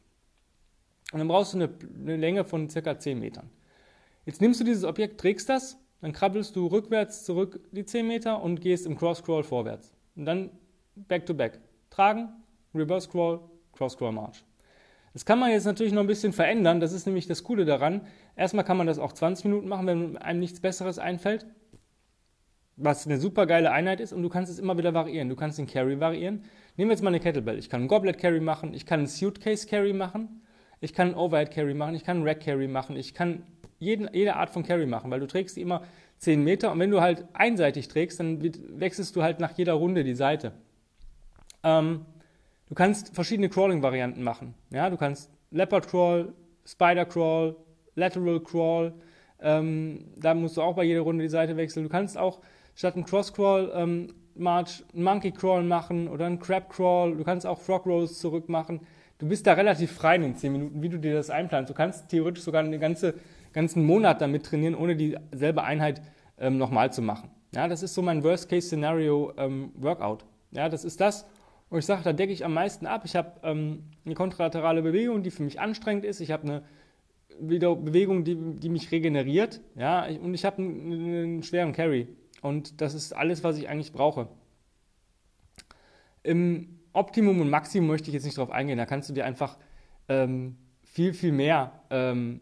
Und 1.11 1.19
dann 1.19 1.27
brauchst 1.27 1.53
du 1.53 1.57
eine, 1.57 1.69
eine 1.99 2.15
Länge 2.15 2.45
von 2.45 2.69
circa 2.69 2.97
10 2.97 3.19
Metern. 3.19 3.49
Jetzt 4.25 4.39
nimmst 4.39 4.61
du 4.61 4.63
dieses 4.63 4.85
Objekt, 4.85 5.19
trägst 5.19 5.49
das, 5.49 5.77
dann 5.99 6.13
krabbelst 6.13 6.55
du 6.55 6.67
rückwärts 6.67 7.25
zurück 7.25 7.59
die 7.71 7.85
10 7.85 8.07
Meter 8.07 8.41
und 8.41 8.61
gehst 8.61 8.85
im 8.85 8.97
Cross-Scroll 8.97 9.43
vorwärts. 9.43 9.93
Und 10.15 10.25
dann 10.25 10.49
back 10.95 11.25
to 11.25 11.33
back. 11.33 11.59
Tragen, 11.93 12.29
Reverse 12.73 13.07
Scroll, 13.07 13.39
Cross 13.73 13.93
Scroll 13.93 14.11
March. 14.11 14.43
Das 15.13 15.25
kann 15.25 15.39
man 15.39 15.51
jetzt 15.51 15.65
natürlich 15.65 15.93
noch 15.93 16.01
ein 16.01 16.07
bisschen 16.07 16.33
verändern. 16.33 16.79
Das 16.79 16.91
ist 16.91 17.05
nämlich 17.05 17.27
das 17.27 17.43
Coole 17.43 17.65
daran. 17.65 18.01
Erstmal 18.35 18.65
kann 18.65 18.77
man 18.77 18.87
das 18.87 18.97
auch 18.97 19.13
20 19.13 19.45
Minuten 19.45 19.67
machen, 19.67 19.85
wenn 19.85 20.17
einem 20.17 20.39
nichts 20.39 20.59
Besseres 20.59 20.97
einfällt 20.97 21.45
was 22.75 23.05
eine 23.05 23.17
super 23.19 23.45
geile 23.45 23.71
Einheit 23.71 23.99
ist 23.99 24.13
und 24.13 24.23
du 24.23 24.29
kannst 24.29 24.51
es 24.51 24.59
immer 24.59 24.77
wieder 24.77 24.93
variieren. 24.93 25.29
Du 25.29 25.35
kannst 25.35 25.57
den 25.57 25.67
Carry 25.67 25.99
variieren. 25.99 26.43
Nehmen 26.75 26.89
wir 26.89 26.93
jetzt 26.93 27.03
mal 27.03 27.09
eine 27.09 27.19
Kettlebell. 27.19 27.59
Ich 27.59 27.69
kann 27.69 27.81
einen 27.81 27.87
Goblet 27.87 28.17
Carry 28.17 28.39
machen, 28.39 28.73
ich 28.73 28.85
kann 28.85 29.01
einen 29.01 29.07
Suitcase 29.07 29.67
Carry 29.67 29.93
machen, 29.93 30.41
ich 30.81 30.93
kann 30.93 31.09
einen 31.09 31.17
Overhead 31.17 31.51
Carry 31.51 31.73
machen, 31.73 31.95
ich 31.95 32.03
kann 32.03 32.17
einen 32.17 32.27
Rack 32.27 32.41
Carry 32.41 32.67
machen, 32.67 32.95
ich 32.95 33.13
kann 33.13 33.43
jeden, 33.77 34.09
jede 34.13 34.35
Art 34.35 34.49
von 34.49 34.63
Carry 34.63 34.85
machen, 34.85 35.11
weil 35.11 35.19
du 35.19 35.27
trägst 35.27 35.55
die 35.55 35.61
immer 35.61 35.83
10 36.17 36.43
Meter 36.43 36.71
und 36.71 36.79
wenn 36.79 36.89
du 36.89 37.01
halt 37.01 37.25
einseitig 37.33 37.89
trägst, 37.89 38.19
dann 38.19 38.41
wechselst 38.79 39.15
du 39.15 39.21
halt 39.21 39.39
nach 39.39 39.55
jeder 39.57 39.73
Runde 39.73 40.03
die 40.03 40.15
Seite. 40.15 40.53
Ähm, 41.63 42.05
du 42.67 42.75
kannst 42.75 43.15
verschiedene 43.15 43.49
Crawling-Varianten 43.49 44.23
machen. 44.23 44.53
Ja, 44.69 44.89
du 44.89 44.97
kannst 44.97 45.31
Leopard 45.51 45.87
Crawl, 45.87 46.33
Spider 46.65 47.05
Crawl, 47.05 47.55
Lateral 47.95 48.41
Crawl. 48.41 48.93
Ähm, 49.41 50.05
da 50.17 50.33
musst 50.33 50.57
du 50.57 50.61
auch 50.61 50.75
bei 50.75 50.83
jeder 50.83 51.01
Runde 51.01 51.23
die 51.23 51.29
Seite 51.29 51.57
wechseln. 51.57 51.83
Du 51.83 51.89
kannst 51.89 52.17
auch 52.17 52.39
statt 52.75 52.95
einen 52.95 53.05
Cross-Crawl 53.05 53.71
ähm, 53.75 54.13
March 54.35 54.83
einen 54.93 55.03
Monkey 55.03 55.31
Crawl 55.31 55.63
machen 55.63 56.07
oder 56.07 56.25
einen 56.25 56.39
Crab 56.39 56.69
Crawl. 56.69 57.15
Du 57.15 57.23
kannst 57.23 57.45
auch 57.45 57.59
Frog 57.59 57.85
Rolls 57.85 58.19
zurück 58.19 58.49
machen. 58.49 58.81
Du 59.19 59.27
bist 59.27 59.45
da 59.45 59.53
relativ 59.53 59.91
frei 59.91 60.15
in 60.15 60.23
den 60.23 60.35
10 60.35 60.51
Minuten, 60.51 60.81
wie 60.81 60.89
du 60.89 60.97
dir 60.97 61.13
das 61.13 61.29
einplanst. 61.29 61.69
Du 61.69 61.73
kannst 61.73 62.09
theoretisch 62.09 62.43
sogar 62.43 62.63
einen 62.63 62.79
ganze, 62.79 63.15
ganzen 63.53 63.85
Monat 63.85 64.21
damit 64.21 64.45
trainieren, 64.45 64.75
ohne 64.75 64.95
dieselbe 64.95 65.63
Einheit 65.63 66.01
ähm, 66.39 66.57
nochmal 66.57 66.91
zu 66.91 67.01
machen. 67.01 67.29
Ja, 67.53 67.67
das 67.67 67.83
ist 67.83 67.93
so 67.93 68.01
mein 68.01 68.23
Worst-Case-Scenario-Workout. 68.23 70.23
Ähm, 70.23 70.27
ja, 70.51 70.69
das 70.69 70.83
ist 70.83 70.99
das, 70.99 71.25
wo 71.73 71.77
ich 71.79 71.87
sage, 71.87 72.03
da 72.03 72.13
decke 72.13 72.31
ich 72.31 72.45
am 72.45 72.53
meisten 72.53 72.85
ab. 72.85 73.01
Ich 73.03 73.15
habe 73.15 73.31
ähm, 73.41 73.85
eine 74.05 74.13
kontralaterale 74.13 74.83
Bewegung, 74.83 75.23
die 75.23 75.31
für 75.31 75.41
mich 75.41 75.59
anstrengend 75.59 76.05
ist. 76.05 76.19
Ich 76.19 76.29
habe 76.29 76.43
eine 76.43 76.63
wieder 77.39 77.75
Bewegung, 77.75 78.23
die, 78.23 78.35
die 78.35 78.69
mich 78.69 78.91
regeneriert. 78.91 79.59
Ja, 79.75 80.05
und 80.05 80.35
ich 80.35 80.45
habe 80.45 80.57
einen, 80.57 80.91
einen 80.91 81.43
schweren 81.43 81.73
Carry. 81.73 82.09
Und 82.43 82.79
das 82.79 82.93
ist 82.93 83.13
alles, 83.13 83.43
was 83.43 83.57
ich 83.57 83.69
eigentlich 83.69 83.91
brauche. 83.91 84.27
Im 86.21 86.77
Optimum 86.93 87.41
und 87.41 87.49
Maximum 87.49 87.87
möchte 87.87 88.09
ich 88.09 88.13
jetzt 88.13 88.25
nicht 88.25 88.37
drauf 88.37 88.51
eingehen. 88.51 88.77
Da 88.77 88.85
kannst 88.85 89.09
du 89.09 89.13
dir 89.13 89.25
einfach 89.25 89.57
ähm, 90.09 90.57
viel, 90.83 91.11
viel 91.11 91.31
mehr 91.31 91.81
ähm, 91.89 92.41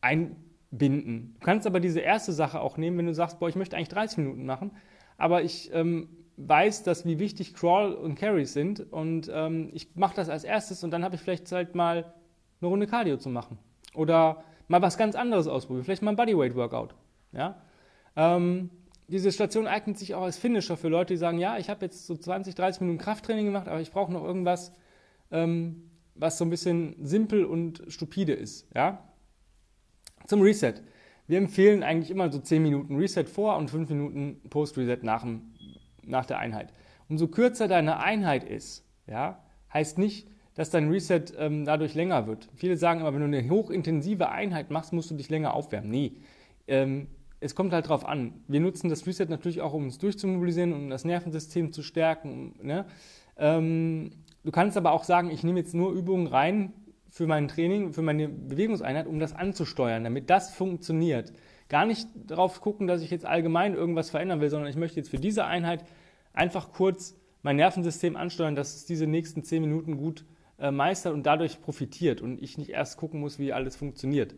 einbinden. 0.00 1.36
Du 1.38 1.46
kannst 1.46 1.68
aber 1.68 1.78
diese 1.78 2.00
erste 2.00 2.32
Sache 2.32 2.60
auch 2.60 2.76
nehmen, 2.76 2.98
wenn 2.98 3.06
du 3.06 3.14
sagst, 3.14 3.38
boah, 3.38 3.48
ich 3.48 3.54
möchte 3.54 3.76
eigentlich 3.76 3.90
30 3.90 4.18
Minuten 4.18 4.46
machen, 4.46 4.72
aber 5.16 5.44
ich 5.44 5.70
ähm, 5.72 6.08
weiß, 6.36 6.82
dass 6.82 7.04
wie 7.04 7.18
wichtig 7.18 7.54
Crawl 7.54 7.92
und 7.92 8.14
Carries 8.14 8.52
sind 8.52 8.80
und 8.92 9.30
ähm, 9.32 9.70
ich 9.72 9.94
mache 9.94 10.16
das 10.16 10.28
als 10.28 10.44
erstes 10.44 10.82
und 10.84 10.90
dann 10.90 11.04
habe 11.04 11.14
ich 11.14 11.20
vielleicht 11.20 11.46
Zeit 11.46 11.74
mal 11.74 12.12
eine 12.60 12.68
Runde 12.68 12.86
Cardio 12.86 13.16
zu 13.16 13.28
machen 13.28 13.58
oder 13.94 14.44
mal 14.68 14.82
was 14.82 14.96
ganz 14.96 15.14
anderes 15.14 15.46
ausprobieren, 15.46 15.84
vielleicht 15.84 16.02
mal 16.02 16.12
ein 16.12 16.16
Bodyweight 16.16 16.54
Workout. 16.54 16.94
Ja? 17.32 17.60
Ähm, 18.16 18.70
diese 19.08 19.30
Station 19.30 19.66
eignet 19.66 19.98
sich 19.98 20.14
auch 20.14 20.22
als 20.22 20.38
Finisher 20.38 20.76
für 20.76 20.88
Leute, 20.88 21.14
die 21.14 21.18
sagen, 21.18 21.38
ja, 21.38 21.58
ich 21.58 21.68
habe 21.68 21.84
jetzt 21.84 22.06
so 22.06 22.16
20, 22.16 22.54
30 22.54 22.80
Minuten 22.80 22.98
Krafttraining 22.98 23.46
gemacht, 23.46 23.68
aber 23.68 23.80
ich 23.80 23.90
brauche 23.90 24.12
noch 24.12 24.24
irgendwas, 24.24 24.72
ähm, 25.30 25.90
was 26.14 26.38
so 26.38 26.44
ein 26.44 26.50
bisschen 26.50 26.96
simpel 27.04 27.44
und 27.44 27.82
stupide 27.88 28.32
ist. 28.32 28.68
Ja? 28.74 29.06
Zum 30.26 30.40
Reset. 30.40 30.74
Wir 31.26 31.38
empfehlen 31.38 31.82
eigentlich 31.82 32.10
immer 32.10 32.30
so 32.32 32.38
10 32.38 32.62
Minuten 32.62 32.96
Reset 32.96 33.24
vor 33.24 33.56
und 33.56 33.70
5 33.70 33.90
Minuten 33.90 34.40
Post-Reset 34.48 34.98
nach, 35.02 35.26
nach 36.04 36.26
der 36.26 36.38
Einheit. 36.38 36.72
Umso 37.08 37.28
kürzer 37.28 37.68
deine 37.68 37.98
Einheit 37.98 38.44
ist, 38.44 38.86
ja, 39.06 39.42
heißt 39.72 39.98
nicht, 39.98 40.28
dass 40.54 40.70
dein 40.70 40.90
Reset 40.90 41.24
ähm, 41.38 41.64
dadurch 41.64 41.94
länger 41.94 42.26
wird. 42.26 42.48
Viele 42.54 42.76
sagen 42.76 43.00
immer, 43.00 43.14
wenn 43.14 43.20
du 43.20 43.38
eine 43.38 43.48
hochintensive 43.48 44.30
Einheit 44.30 44.70
machst, 44.70 44.92
musst 44.92 45.10
du 45.10 45.14
dich 45.14 45.30
länger 45.30 45.54
aufwärmen. 45.54 45.90
Nee, 45.90 46.12
ähm, 46.66 47.08
es 47.40 47.54
kommt 47.54 47.72
halt 47.72 47.88
drauf 47.88 48.06
an. 48.06 48.34
Wir 48.46 48.60
nutzen 48.60 48.88
das 48.88 49.06
Reset 49.06 49.26
natürlich 49.28 49.60
auch, 49.60 49.72
um 49.72 49.84
uns 49.84 49.98
durchzumobilisieren, 49.98 50.72
um 50.72 50.90
das 50.90 51.04
Nervensystem 51.04 51.72
zu 51.72 51.82
stärken. 51.82 52.54
Ne? 52.62 52.84
Ähm, 53.36 54.10
du 54.44 54.52
kannst 54.52 54.76
aber 54.76 54.92
auch 54.92 55.04
sagen, 55.04 55.30
ich 55.30 55.42
nehme 55.42 55.58
jetzt 55.58 55.74
nur 55.74 55.92
Übungen 55.92 56.28
rein 56.28 56.72
für 57.08 57.26
mein 57.26 57.48
Training, 57.48 57.92
für 57.92 58.02
meine 58.02 58.28
Bewegungseinheit, 58.28 59.06
um 59.06 59.18
das 59.18 59.34
anzusteuern, 59.34 60.04
damit 60.04 60.30
das 60.30 60.54
funktioniert. 60.54 61.32
Gar 61.72 61.86
nicht 61.86 62.06
darauf 62.26 62.60
gucken, 62.60 62.86
dass 62.86 63.00
ich 63.00 63.10
jetzt 63.10 63.24
allgemein 63.24 63.72
irgendwas 63.72 64.10
verändern 64.10 64.42
will, 64.42 64.50
sondern 64.50 64.68
ich 64.68 64.76
möchte 64.76 64.98
jetzt 64.98 65.08
für 65.08 65.16
diese 65.16 65.46
Einheit 65.46 65.82
einfach 66.34 66.70
kurz 66.70 67.16
mein 67.40 67.56
Nervensystem 67.56 68.14
ansteuern, 68.14 68.54
dass 68.54 68.76
es 68.76 68.84
diese 68.84 69.06
nächsten 69.06 69.42
zehn 69.42 69.62
Minuten 69.62 69.96
gut 69.96 70.26
äh, 70.58 70.70
meistert 70.70 71.14
und 71.14 71.24
dadurch 71.24 71.62
profitiert 71.62 72.20
und 72.20 72.42
ich 72.42 72.58
nicht 72.58 72.68
erst 72.68 72.98
gucken 72.98 73.20
muss, 73.20 73.38
wie 73.38 73.54
alles 73.54 73.74
funktioniert. 73.74 74.34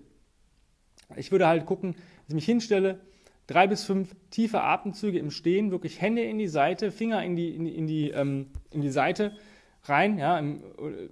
Ich 1.16 1.32
würde 1.32 1.48
halt 1.48 1.66
gucken, 1.66 1.94
dass 1.94 2.28
ich 2.28 2.34
mich 2.36 2.44
hinstelle, 2.44 3.00
drei 3.48 3.66
bis 3.66 3.82
fünf 3.82 4.14
tiefe 4.30 4.60
Atemzüge 4.60 5.18
im 5.18 5.32
Stehen, 5.32 5.72
wirklich 5.72 6.00
Hände 6.00 6.22
in 6.22 6.38
die 6.38 6.46
Seite, 6.46 6.92
Finger 6.92 7.24
in 7.24 7.34
die, 7.34 7.52
in 7.52 7.66
in 7.66 7.88
die, 7.88 8.10
ähm, 8.10 8.46
in 8.70 8.80
die 8.80 8.90
Seite 8.90 9.36
rein, 9.82 10.18
ja, 10.18 10.38
im, 10.38 10.62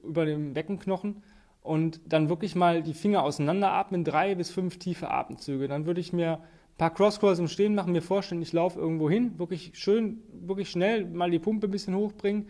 über 0.04 0.24
dem 0.24 0.54
Beckenknochen 0.54 1.24
und 1.62 2.00
dann 2.06 2.28
wirklich 2.28 2.54
mal 2.54 2.82
die 2.82 2.94
Finger 2.94 3.22
auseinanderatmen, 3.22 4.04
drei 4.04 4.34
bis 4.34 4.50
fünf 4.50 4.78
tiefe 4.78 5.10
Atemzüge. 5.10 5.68
Dann 5.68 5.86
würde 5.86 6.00
ich 6.00 6.12
mir 6.12 6.38
ein 6.38 6.76
paar 6.76 6.92
Crosscrawls 6.92 7.38
im 7.38 7.48
Stehen 7.48 7.74
machen, 7.74 7.92
mir 7.92 8.02
vorstellen, 8.02 8.42
ich 8.42 8.52
laufe 8.52 8.78
irgendwo 8.78 9.08
hin, 9.08 9.38
wirklich 9.38 9.72
schön, 9.74 10.22
wirklich 10.32 10.70
schnell 10.70 11.04
mal 11.06 11.30
die 11.30 11.38
Pumpe 11.38 11.68
ein 11.68 11.70
bisschen 11.70 11.94
hochbringen. 11.94 12.48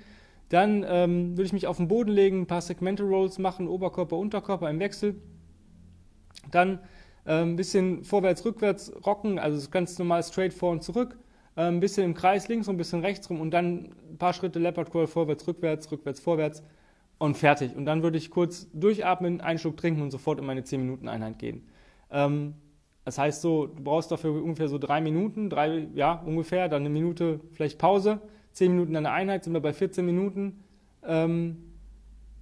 Dann 0.48 0.84
ähm, 0.86 1.32
würde 1.32 1.44
ich 1.44 1.52
mich 1.52 1.66
auf 1.66 1.76
den 1.76 1.88
Boden 1.88 2.10
legen, 2.10 2.42
ein 2.42 2.46
paar 2.46 2.60
Segmental 2.60 3.06
Rolls 3.06 3.38
machen, 3.38 3.68
Oberkörper, 3.68 4.16
Unterkörper 4.16 4.68
im 4.70 4.80
Wechsel. 4.80 5.16
Dann 6.50 6.78
äh, 7.24 7.42
ein 7.42 7.56
bisschen 7.56 8.04
vorwärts, 8.04 8.44
rückwärts 8.44 8.92
rocken, 9.06 9.38
also 9.38 9.70
ganz 9.70 9.98
normal 9.98 10.22
straight 10.22 10.52
vor 10.52 10.72
und 10.72 10.82
zurück. 10.82 11.18
Äh, 11.56 11.62
ein 11.62 11.80
bisschen 11.80 12.04
im 12.04 12.14
Kreis 12.14 12.48
links 12.48 12.68
und 12.68 12.74
ein 12.74 12.78
bisschen 12.78 13.00
rechts 13.00 13.28
rum 13.28 13.40
und 13.40 13.50
dann 13.50 13.94
ein 14.10 14.18
paar 14.18 14.32
Schritte 14.32 14.58
Leopard 14.58 14.90
Crawl 14.90 15.06
vorwärts, 15.06 15.46
rückwärts, 15.46 15.90
rückwärts, 15.90 16.20
vorwärts 16.20 16.62
und 17.22 17.36
fertig. 17.36 17.76
Und 17.76 17.86
dann 17.86 18.02
würde 18.02 18.18
ich 18.18 18.30
kurz 18.30 18.68
durchatmen, 18.72 19.40
einen 19.40 19.56
Schluck 19.56 19.76
trinken 19.76 20.02
und 20.02 20.10
sofort 20.10 20.40
in 20.40 20.44
meine 20.44 20.62
10-Minuten-Einheit 20.62 21.38
gehen. 21.38 21.68
Ähm, 22.10 22.54
das 23.04 23.16
heißt 23.16 23.42
so, 23.42 23.66
du 23.66 23.80
brauchst 23.80 24.10
dafür 24.10 24.42
ungefähr 24.42 24.66
so 24.66 24.76
drei 24.76 25.00
Minuten, 25.00 25.48
drei, 25.48 25.86
ja, 25.94 26.14
ungefähr, 26.14 26.68
dann 26.68 26.82
eine 26.82 26.90
Minute 26.90 27.38
vielleicht 27.52 27.78
Pause, 27.78 28.20
10 28.54 28.72
Minuten 28.72 28.96
eine 28.96 29.12
Einheit, 29.12 29.44
sind 29.44 29.52
wir 29.52 29.60
bei 29.60 29.72
14 29.72 30.04
Minuten. 30.04 30.64
Ähm, 31.06 31.58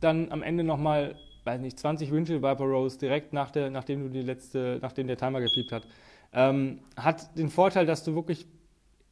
dann 0.00 0.32
am 0.32 0.42
Ende 0.42 0.64
nochmal, 0.64 1.14
weiß 1.44 1.60
nicht, 1.60 1.78
20 1.78 2.10
Windshield 2.10 2.42
Viper 2.42 2.64
Rows 2.64 2.96
direkt 2.96 3.34
nach 3.34 3.50
der, 3.50 3.68
nachdem 3.68 4.02
du 4.04 4.08
die 4.08 4.22
letzte, 4.22 4.78
nachdem 4.80 5.08
der 5.08 5.18
Timer 5.18 5.42
gepiept 5.42 5.72
hat. 5.72 5.86
Ähm, 6.32 6.78
hat 6.96 7.36
den 7.36 7.50
Vorteil, 7.50 7.84
dass 7.84 8.02
du 8.02 8.14
wirklich 8.14 8.46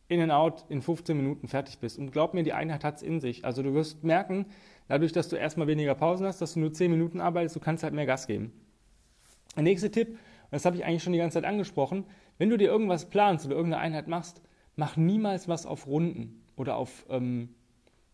in 0.08 0.20
and 0.20 0.32
out 0.32 0.64
in 0.68 0.82
15 0.82 1.16
Minuten 1.16 1.48
fertig 1.48 1.78
bist. 1.78 1.98
Und 1.98 2.12
glaub 2.12 2.34
mir, 2.34 2.42
die 2.42 2.52
Einheit 2.52 2.84
hat 2.84 2.96
es 2.96 3.02
in 3.02 3.20
sich. 3.20 3.44
Also 3.44 3.62
du 3.62 3.74
wirst 3.74 4.04
merken, 4.04 4.46
Dadurch, 4.88 5.12
dass 5.12 5.28
du 5.28 5.36
erstmal 5.36 5.66
weniger 5.66 5.94
Pausen 5.94 6.26
hast, 6.26 6.40
dass 6.40 6.54
du 6.54 6.60
nur 6.60 6.72
10 6.72 6.90
Minuten 6.90 7.20
arbeitest, 7.20 7.54
du 7.54 7.60
kannst 7.60 7.84
halt 7.84 7.92
mehr 7.92 8.06
Gas 8.06 8.26
geben. 8.26 8.52
Der 9.54 9.62
nächste 9.62 9.90
Tipp, 9.90 10.08
und 10.08 10.18
das 10.50 10.64
habe 10.64 10.76
ich 10.76 10.84
eigentlich 10.84 11.02
schon 11.02 11.12
die 11.12 11.18
ganze 11.18 11.34
Zeit 11.34 11.44
angesprochen, 11.44 12.04
wenn 12.38 12.48
du 12.48 12.56
dir 12.56 12.68
irgendwas 12.68 13.10
planst 13.10 13.44
oder 13.46 13.54
irgendeine 13.54 13.82
Einheit 13.82 14.08
machst, 14.08 14.40
mach 14.76 14.96
niemals 14.96 15.46
was 15.46 15.66
auf 15.66 15.86
Runden 15.86 16.42
oder 16.56 16.76
auf, 16.76 17.04
ähm, 17.10 17.50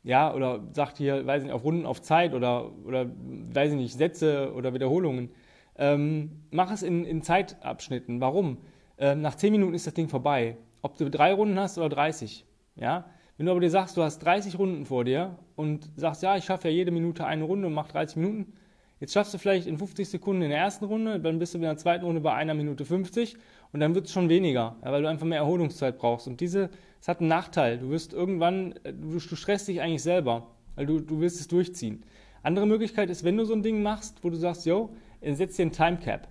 ja, 0.02 0.34
oder 0.34 0.64
sag 0.72 0.94
dir, 0.94 1.24
weiß 1.24 1.44
nicht, 1.44 1.52
auf 1.52 1.62
Runden 1.62 1.86
auf 1.86 2.02
Zeit 2.02 2.34
oder, 2.34 2.72
oder 2.84 3.06
weiß 3.08 3.70
ich 3.72 3.78
nicht, 3.78 3.96
Sätze 3.96 4.52
oder 4.52 4.74
Wiederholungen. 4.74 5.30
Ähm, 5.76 6.42
mach 6.50 6.72
es 6.72 6.82
in, 6.82 7.04
in 7.04 7.22
Zeitabschnitten. 7.22 8.20
Warum? 8.20 8.58
Ähm, 8.98 9.20
nach 9.22 9.36
10 9.36 9.52
Minuten 9.52 9.74
ist 9.74 9.86
das 9.86 9.94
Ding 9.94 10.08
vorbei. 10.08 10.56
Ob 10.84 10.98
du 10.98 11.08
drei 11.08 11.32
Runden 11.32 11.58
hast 11.58 11.78
oder 11.78 11.88
30. 11.88 12.44
Ja? 12.76 13.06
Wenn 13.38 13.46
du 13.46 13.52
aber 13.52 13.62
dir 13.62 13.70
sagst, 13.70 13.96
du 13.96 14.02
hast 14.02 14.18
30 14.18 14.58
Runden 14.58 14.84
vor 14.84 15.02
dir 15.06 15.38
und 15.56 15.88
sagst, 15.96 16.22
ja, 16.22 16.36
ich 16.36 16.44
schaffe 16.44 16.68
ja 16.68 16.74
jede 16.74 16.90
Minute 16.90 17.24
eine 17.24 17.44
Runde 17.44 17.68
und 17.68 17.72
mach 17.72 17.88
30 17.88 18.16
Minuten, 18.16 18.52
jetzt 19.00 19.14
schaffst 19.14 19.32
du 19.32 19.38
vielleicht 19.38 19.66
in 19.66 19.78
50 19.78 20.06
Sekunden 20.06 20.42
in 20.42 20.50
der 20.50 20.58
ersten 20.58 20.84
Runde, 20.84 21.20
dann 21.20 21.38
bist 21.38 21.54
du 21.54 21.58
in 21.58 21.62
der 21.62 21.78
zweiten 21.78 22.04
Runde 22.04 22.20
bei 22.20 22.34
einer 22.34 22.52
Minute 22.52 22.84
50 22.84 23.34
und 23.72 23.80
dann 23.80 23.94
wird 23.94 24.08
es 24.08 24.12
schon 24.12 24.28
weniger, 24.28 24.76
weil 24.82 25.00
du 25.00 25.08
einfach 25.08 25.24
mehr 25.24 25.38
Erholungszeit 25.38 25.96
brauchst. 25.96 26.26
Und 26.26 26.42
diese, 26.42 26.68
es 27.00 27.08
hat 27.08 27.20
einen 27.20 27.28
Nachteil. 27.30 27.78
Du 27.78 27.88
wirst 27.88 28.12
irgendwann, 28.12 28.74
du, 28.84 29.18
du 29.18 29.36
stresst 29.36 29.66
dich 29.68 29.80
eigentlich 29.80 30.02
selber, 30.02 30.48
weil 30.74 30.84
du, 30.84 31.00
du 31.00 31.18
willst 31.18 31.40
es 31.40 31.48
durchziehen. 31.48 32.04
Andere 32.42 32.66
Möglichkeit 32.66 33.08
ist, 33.08 33.24
wenn 33.24 33.38
du 33.38 33.46
so 33.46 33.54
ein 33.54 33.62
Ding 33.62 33.82
machst, 33.82 34.22
wo 34.22 34.28
du 34.28 34.36
sagst, 34.36 34.66
yo, 34.66 34.94
setz 35.22 35.56
dir 35.56 35.64
ein 35.64 35.72
Timecap. 35.72 36.28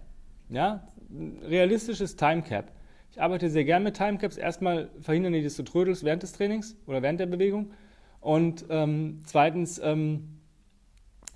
Ja, 0.49 0.85
realistisches 1.41 2.15
Timecap. 2.15 2.71
Ich 3.13 3.21
arbeite 3.21 3.47
sehr 3.51 3.63
gern 3.63 3.83
mit 3.83 3.95
Timecaps. 3.95 4.37
Erstmal 4.37 4.89
verhindern 4.99 5.33
die, 5.33 5.43
dass 5.43 5.55
du 5.55 5.61
trödelst 5.61 6.03
während 6.03 6.23
des 6.23 6.33
Trainings 6.33 6.75
oder 6.87 7.03
während 7.03 7.19
der 7.19 7.27
Bewegung. 7.27 7.71
Und 8.21 8.65
ähm, 8.71 9.19
zweitens 9.25 9.77
ähm, 9.77 10.39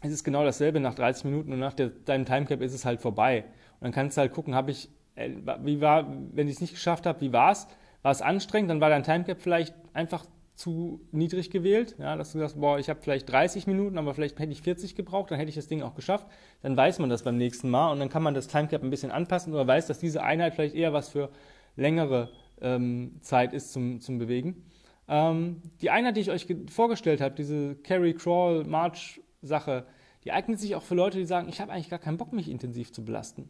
ist 0.01 0.11
es 0.11 0.23
genau 0.23 0.43
dasselbe 0.43 0.79
nach 0.79 0.95
30 0.95 1.25
Minuten 1.25 1.53
und 1.53 1.59
nach 1.59 1.73
der, 1.73 1.89
deinem 1.89 2.25
Timecap 2.25 2.61
ist 2.61 2.73
es 2.73 2.83
halt 2.83 2.99
vorbei. 2.99 3.43
Und 3.79 3.83
dann 3.83 3.91
kannst 3.91 4.17
du 4.17 4.21
halt 4.21 4.33
gucken, 4.33 4.55
habe 4.55 4.71
ich, 4.71 4.89
äh, 5.13 5.29
wie 5.61 5.79
war, 5.79 6.11
wenn 6.31 6.47
ich 6.47 6.55
es 6.55 6.61
nicht 6.61 6.73
geschafft 6.73 7.05
habe, 7.05 7.21
wie 7.21 7.31
war 7.31 7.51
es? 7.51 7.67
War 8.01 8.11
es 8.11 8.23
anstrengend? 8.23 8.71
Dann 8.71 8.81
war 8.81 8.89
dein 8.89 9.03
Timecap 9.03 9.39
vielleicht 9.39 9.75
einfach 9.93 10.25
zu 10.55 10.99
niedrig 11.11 11.51
gewählt, 11.51 11.95
ja, 11.99 12.15
dass 12.15 12.31
du 12.31 12.39
sagst, 12.39 12.59
boah, 12.59 12.79
ich 12.79 12.89
habe 12.89 12.99
vielleicht 12.99 13.29
30 13.29 13.67
Minuten, 13.67 13.99
aber 13.99 14.15
vielleicht 14.15 14.39
hätte 14.39 14.51
ich 14.51 14.63
40 14.63 14.95
gebraucht, 14.95 15.29
dann 15.29 15.37
hätte 15.37 15.49
ich 15.49 15.55
das 15.55 15.67
Ding 15.67 15.83
auch 15.83 15.93
geschafft. 15.93 16.25
Dann 16.63 16.75
weiß 16.75 16.97
man 16.97 17.11
das 17.11 17.21
beim 17.21 17.37
nächsten 17.37 17.69
Mal 17.69 17.91
und 17.91 17.99
dann 17.99 18.09
kann 18.09 18.23
man 18.23 18.33
das 18.33 18.47
Timecap 18.47 18.81
ein 18.81 18.89
bisschen 18.89 19.11
anpassen 19.11 19.53
oder 19.53 19.67
weiß, 19.67 19.85
dass 19.85 19.99
diese 19.99 20.23
Einheit 20.23 20.55
vielleicht 20.55 20.73
eher 20.73 20.93
was 20.93 21.09
für 21.09 21.29
längere 21.77 22.31
ähm, 22.61 23.17
Zeit 23.21 23.53
ist 23.53 23.71
zum, 23.71 24.01
zum 24.01 24.17
Bewegen. 24.17 24.65
Ähm, 25.07 25.61
die 25.81 25.89
Einheit, 25.89 26.17
die 26.17 26.21
ich 26.21 26.31
euch 26.31 26.47
vorgestellt 26.69 27.21
habe, 27.21 27.35
diese 27.35 27.75
Carry, 27.75 28.13
Crawl, 28.13 28.65
March 28.65 29.21
Sache, 29.41 29.85
die 30.25 30.31
eignet 30.33 30.59
sich 30.59 30.75
auch 30.75 30.83
für 30.83 30.95
Leute, 30.95 31.17
die 31.17 31.25
sagen, 31.25 31.47
ich 31.47 31.61
habe 31.61 31.71
eigentlich 31.71 31.89
gar 31.89 31.99
keinen 31.99 32.17
Bock, 32.17 32.33
mich 32.33 32.49
intensiv 32.49 32.91
zu 32.91 33.05
belasten. 33.05 33.49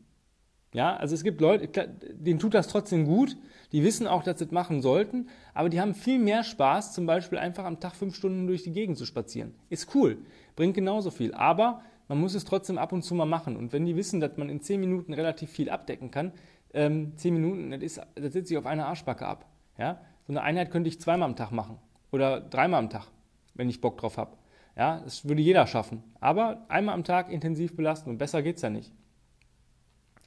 Ja, 0.73 0.95
also 0.97 1.15
es 1.15 1.23
gibt 1.23 1.39
Leute, 1.39 1.67
denen 2.13 2.39
tut 2.39 2.53
das 2.53 2.67
trotzdem 2.67 3.05
gut, 3.05 3.37
die 3.71 3.83
wissen 3.83 4.05
auch, 4.05 4.21
dass 4.21 4.37
sie 4.37 4.45
das 4.45 4.51
machen 4.51 4.81
sollten, 4.81 5.29
aber 5.53 5.69
die 5.69 5.79
haben 5.79 5.95
viel 5.95 6.19
mehr 6.19 6.43
Spaß, 6.43 6.93
zum 6.93 7.05
Beispiel 7.05 7.39
einfach 7.39 7.63
am 7.63 7.79
Tag 7.79 7.95
fünf 7.95 8.15
Stunden 8.15 8.47
durch 8.47 8.63
die 8.63 8.73
Gegend 8.73 8.97
zu 8.97 9.05
spazieren. 9.05 9.55
Ist 9.69 9.95
cool, 9.95 10.19
bringt 10.55 10.75
genauso 10.75 11.09
viel, 11.09 11.33
aber 11.33 11.81
man 12.09 12.19
muss 12.19 12.35
es 12.35 12.45
trotzdem 12.45 12.77
ab 12.77 12.91
und 12.91 13.03
zu 13.03 13.15
mal 13.15 13.25
machen. 13.25 13.55
Und 13.55 13.73
wenn 13.73 13.85
die 13.85 13.95
wissen, 13.95 14.19
dass 14.19 14.37
man 14.37 14.49
in 14.49 14.61
zehn 14.61 14.79
Minuten 14.79 15.13
relativ 15.13 15.49
viel 15.49 15.69
abdecken 15.69 16.11
kann, 16.11 16.33
ähm, 16.77 17.17
zehn 17.17 17.33
Minuten, 17.33 17.71
das, 17.71 17.81
ist, 17.81 18.01
das 18.15 18.33
sitze 18.33 18.53
ich 18.53 18.57
auf 18.57 18.67
einer 18.67 18.85
Arschbacke 18.85 19.25
ab. 19.25 19.45
Ja? 19.77 19.99
So 20.27 20.33
eine 20.33 20.43
Einheit 20.43 20.71
könnte 20.71 20.87
ich 20.87 21.01
zweimal 21.01 21.27
am 21.27 21.35
Tag 21.35 21.51
machen 21.51 21.79
oder 22.11 22.39
dreimal 22.39 22.79
am 22.79 22.89
Tag, 22.89 23.07
wenn 23.55 23.67
ich 23.67 23.81
Bock 23.81 23.97
drauf 23.97 24.17
habe. 24.17 24.37
Ja, 24.75 25.01
das 25.03 25.27
würde 25.27 25.41
jeder 25.41 25.65
schaffen. 25.65 26.03
Aber 26.19 26.65
einmal 26.69 26.93
am 26.93 27.03
Tag 27.03 27.31
intensiv 27.31 27.75
belasten 27.75 28.11
und 28.11 28.19
besser 28.19 28.43
geht 28.43 28.57
es 28.57 28.61
ja 28.61 28.69
nicht. 28.69 28.93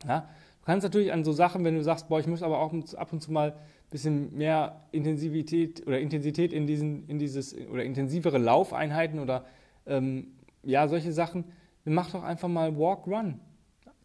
Ja? 0.05 0.29
Du 0.61 0.67
kannst 0.67 0.83
natürlich 0.83 1.13
an 1.13 1.25
so 1.25 1.33
Sachen, 1.33 1.65
wenn 1.65 1.77
du 1.77 1.85
sagst, 1.85 2.09
boah, 2.09 2.19
ich 2.19 2.27
muss 2.27 2.43
aber 2.43 2.59
auch 2.59 2.75
ab 2.97 3.13
und 3.13 3.21
zu 3.21 3.31
mal 3.31 3.53
ein 3.53 3.91
bisschen 3.91 4.37
mehr 4.37 4.85
Intensivität 4.91 5.87
oder 5.87 6.01
Intensität 6.01 6.53
in 6.53 6.67
diesen, 6.67 7.09
in 7.09 7.21
dieses 7.21 7.57
oder 7.57 7.85
intensivere 7.85 8.39
Laufeinheiten 8.39 9.21
oder 9.21 9.45
ähm, 9.87 10.33
ja, 10.65 10.89
solche 10.89 11.13
Sachen, 11.13 11.45
dann 11.85 11.95
mach 11.95 12.11
doch 12.11 12.25
einfach 12.25 12.49
mal 12.49 12.77
Walk 12.77 13.07
Run. 13.07 13.41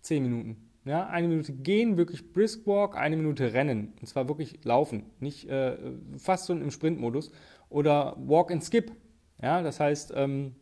Zehn 0.02 0.22
Minuten. 0.22 0.65
Ja, 0.86 1.08
eine 1.08 1.28
Minute 1.28 1.52
gehen, 1.52 1.98
wirklich 1.98 2.32
Brisk 2.32 2.68
Walk, 2.68 2.96
eine 2.96 3.18
Minute 3.18 3.54
rennen. 3.54 3.94
Und 4.00 4.06
zwar 4.06 4.28
wirklich 4.28 4.64
laufen, 4.64 5.04
nicht 5.20 5.50
äh, 5.50 5.78
fast 6.18 6.46
so 6.46 6.54
im 6.54 6.70
Sprintmodus. 6.70 7.32
Oder 7.70 8.16
Walk 8.20 8.52
and 8.52 8.64
Skip. 8.64 8.92
Ja, 9.42 9.64
das 9.64 9.80
heißt, 9.80 10.14
ähm, 10.16 10.56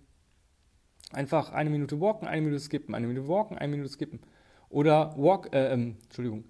einfach 1.12 1.52
eine 1.52 1.70
Minute 1.70 2.00
walken, 2.00 2.28
eine 2.28 2.42
Minute 2.42 2.62
skippen, 2.62 2.96
eine 2.96 3.06
Minute 3.06 3.28
walken, 3.28 3.58
eine 3.58 3.70
Minute 3.70 3.90
skippen. 3.90 4.22
Oder 4.70 5.14
Walk, 5.18 5.54
äh, 5.54 5.74
ähm, 5.74 5.98
Entschuldigung, 6.04 6.46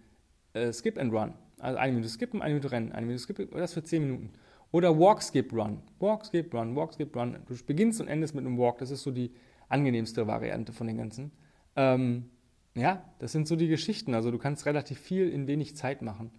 äh, 0.53 0.71
Skip 0.71 0.99
and 0.99 1.11
Run. 1.11 1.33
Also 1.57 1.77
eine 1.79 1.93
Minute 1.93 2.09
skippen, 2.09 2.41
eine 2.41 2.53
Minute 2.53 2.71
rennen, 2.71 2.91
eine 2.91 3.05
Minute 3.07 3.23
skippen, 3.23 3.49
das 3.51 3.73
für 3.73 3.83
zehn 3.83 4.03
Minuten. 4.03 4.33
Oder 4.71 4.97
Walk, 4.97 5.21
Skip, 5.23 5.51
Run. 5.51 5.81
Walk, 5.99 6.25
Skip, 6.25 6.53
Run, 6.53 6.75
Walk, 6.75 6.93
Skip, 6.93 7.15
Run. 7.15 7.37
Du 7.47 7.55
beginnst 7.65 8.01
und 8.01 8.07
endest 8.07 8.35
mit 8.35 8.45
einem 8.45 8.57
Walk. 8.57 8.77
Das 8.77 8.91
ist 8.91 9.03
so 9.03 9.11
die 9.11 9.31
angenehmste 9.67 10.27
Variante 10.27 10.73
von 10.73 10.87
den 10.87 10.97
ganzen. 10.97 11.31
Ähm, 11.75 12.29
ja, 12.75 13.03
das 13.19 13.31
sind 13.31 13.47
so 13.47 13.55
die 13.55 13.67
Geschichten. 13.67 14.13
Also 14.13 14.31
du 14.31 14.37
kannst 14.37 14.65
relativ 14.65 14.99
viel 14.99 15.29
in 15.29 15.47
wenig 15.47 15.75
Zeit 15.75 16.01
machen, 16.01 16.31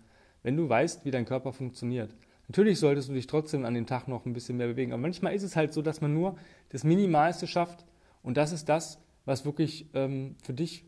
wenn 0.43 0.57
du 0.57 0.69
weißt, 0.69 1.05
wie 1.05 1.11
dein 1.11 1.25
Körper 1.25 1.53
funktioniert. 1.53 2.15
Natürlich 2.49 2.79
solltest 2.79 3.09
du 3.09 3.15
dich 3.15 3.27
trotzdem 3.27 3.65
an 3.65 3.75
dem 3.75 3.87
Tag 3.87 4.09
noch 4.09 4.27
ein 4.27 4.33
bisschen 4.33 4.57
mehr 4.57 4.67
bewegen. 4.67 4.93
Aber 4.93 5.01
manchmal 5.01 5.35
ist 5.35 5.43
es 5.43 5.57
halt 5.57 5.73
so, 5.73 5.81
dass 5.81 6.01
man 6.01 6.13
nur 6.13 6.37
das 6.69 6.85
Minimalste 6.85 7.47
schafft. 7.47 7.87
Und 8.23 8.37
das 8.37 8.53
ist 8.53 8.69
das, 8.69 9.01
was 9.25 9.45
wirklich 9.45 9.87
ähm, 9.95 10.37
für 10.43 10.53
dich 10.53 10.85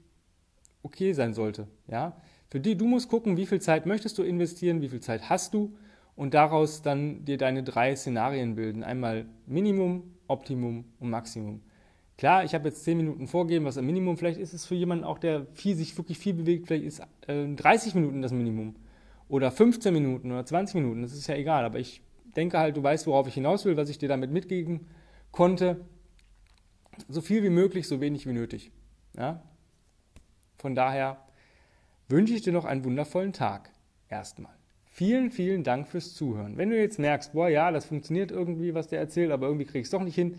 okay 0.83 1.13
sein 1.13 1.33
sollte. 1.33 1.67
Ja? 1.89 2.21
Für 2.51 2.61
die, 2.61 2.77
du 2.77 2.87
musst 2.87 3.09
gucken, 3.09 3.37
wie 3.37 3.47
viel 3.47 3.61
Zeit 3.61 3.87
möchtest 3.87 4.19
du 4.19 4.23
investieren, 4.23 4.83
wie 4.83 4.89
viel 4.89 5.01
Zeit 5.01 5.31
hast 5.31 5.55
du 5.55 5.77
und 6.15 6.35
daraus 6.35 6.83
dann 6.83 7.25
dir 7.25 7.39
deine 7.39 7.63
drei 7.63 7.97
Szenarien 7.97 8.55
bilden. 8.55 8.85
Einmal 8.85 9.27
Minimum, 9.47 10.15
Optimum 10.29 10.85
und 10.99 11.11
Maximum. 11.11 11.63
Klar, 12.19 12.45
ich 12.45 12.55
habe 12.55 12.69
jetzt 12.69 12.85
10 12.85 12.97
Minuten 12.97 13.27
vorgegeben, 13.27 13.67
was 13.67 13.77
ein 13.77 13.85
Minimum 13.85 14.17
vielleicht 14.17 14.41
ist, 14.41 14.55
es 14.55 14.65
für 14.65 14.75
jemanden 14.75 15.05
auch, 15.05 15.19
der 15.19 15.47
viel, 15.53 15.77
sich 15.77 15.97
wirklich 15.99 16.19
viel 16.19 16.33
bewegt, 16.33 16.67
vielleicht 16.67 16.85
ist 16.85 17.03
äh, 17.27 17.47
30 17.55 17.95
Minuten 17.95 18.23
das 18.23 18.33
Minimum. 18.33 18.75
Oder 19.29 19.51
15 19.51 19.93
Minuten 19.93 20.33
oder 20.33 20.47
20 20.47 20.77
Minuten, 20.77 21.03
das 21.03 21.13
ist 21.13 21.27
ja 21.27 21.35
egal. 21.35 21.65
Aber 21.65 21.79
ich 21.79 22.01
denke 22.37 22.59
halt, 22.59 22.77
du 22.77 22.83
weißt, 22.83 23.07
worauf 23.07 23.27
ich 23.27 23.35
hinaus 23.35 23.65
will, 23.65 23.77
was 23.77 23.91
ich 23.91 23.99
dir 23.99 24.09
damit 24.09 24.31
mitgeben 24.31 24.87
konnte. 25.31 25.85
So 27.09 27.21
viel 27.21 27.43
wie 27.43 27.51
möglich, 27.51 27.87
so 27.87 28.01
wenig 28.01 28.27
wie 28.27 28.33
nötig. 28.33 28.71
Ja? 29.17 29.43
Von 30.57 30.75
daher 30.75 31.19
wünsche 32.09 32.35
ich 32.35 32.43
dir 32.43 32.53
noch 32.53 32.65
einen 32.65 32.85
wundervollen 32.85 33.33
Tag. 33.33 33.71
Erstmal. 34.09 34.53
Vielen, 34.87 35.31
vielen 35.31 35.65
Dank 35.65 35.89
fürs 35.89 36.15
Zuhören. 36.15 36.57
Wenn 36.57 36.71
du 36.71 36.81
jetzt 36.81 36.99
merkst, 36.99 37.35
boah, 37.35 37.51
ja, 37.51 37.71
das 37.71 37.85
funktioniert 37.85 38.31
irgendwie, 38.31 38.73
was 38.73 38.89
der 38.89 39.01
erzählt, 39.01 39.31
aber 39.31 39.47
irgendwie 39.47 39.67
krieg 39.67 39.83
ich 39.83 39.87
es 39.87 39.91
doch 39.91 40.03
nicht 40.03 40.15
hin, 40.15 40.39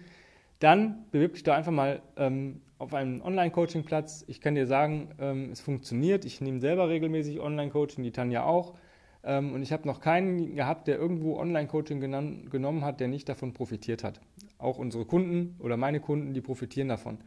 dann 0.59 1.05
bewirb 1.11 1.33
dich 1.33 1.43
da 1.43 1.55
einfach 1.55 1.71
mal 1.71 2.01
ähm, 2.15 2.61
auf 2.79 2.93
einen 2.93 3.21
Online-Coaching-Platz. 3.21 4.25
Ich 4.27 4.41
kann 4.41 4.55
dir 4.55 4.67
sagen, 4.67 5.09
ähm, 5.19 5.49
es 5.51 5.61
funktioniert. 5.61 6.25
Ich 6.25 6.41
nehme 6.41 6.59
selber 6.59 6.89
regelmäßig 6.89 7.39
Online-Coaching, 7.39 8.03
die 8.03 8.11
Tanja 8.11 8.43
auch. 8.43 8.75
Ähm, 9.23 9.53
und 9.53 9.61
ich 9.61 9.71
habe 9.71 9.87
noch 9.87 9.99
keinen 9.99 10.55
gehabt, 10.55 10.87
der 10.87 10.97
irgendwo 10.97 11.37
Online-Coaching 11.37 11.99
genommen, 11.99 12.85
hat, 12.85 12.99
der 12.99 13.07
nicht 13.07 13.29
davon 13.29 13.53
profitiert 13.53 14.03
hat. 14.03 14.21
Auch 14.57 14.77
unsere 14.77 15.05
Kunden 15.05 15.55
oder 15.59 15.77
meine 15.77 15.99
Kunden, 15.99 16.33
die 16.33 16.41
profitieren 16.41 16.89
davon. 16.89 17.17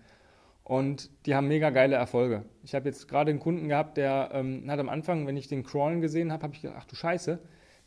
Und 0.64 1.10
die 1.26 1.34
haben 1.34 1.48
mega 1.48 1.70
geile 1.70 1.96
Erfolge. 1.96 2.44
Ich 2.62 2.74
habe 2.74 2.88
jetzt 2.88 3.08
gerade 3.08 3.30
einen 3.30 3.40
Kunden 3.40 3.68
gehabt, 3.68 3.96
der 3.96 4.30
ähm, 4.32 4.64
hat 4.68 4.78
am 4.78 4.88
Anfang, 4.88 5.26
wenn 5.26 5.36
ich 5.36 5.48
den 5.48 5.64
Crawlen 5.64 6.00
gesehen 6.00 6.32
habe, 6.32 6.44
habe 6.44 6.54
ich 6.54 6.62
gedacht, 6.62 6.78
ach 6.80 6.86
du 6.86 6.94
Scheiße. 6.94 7.40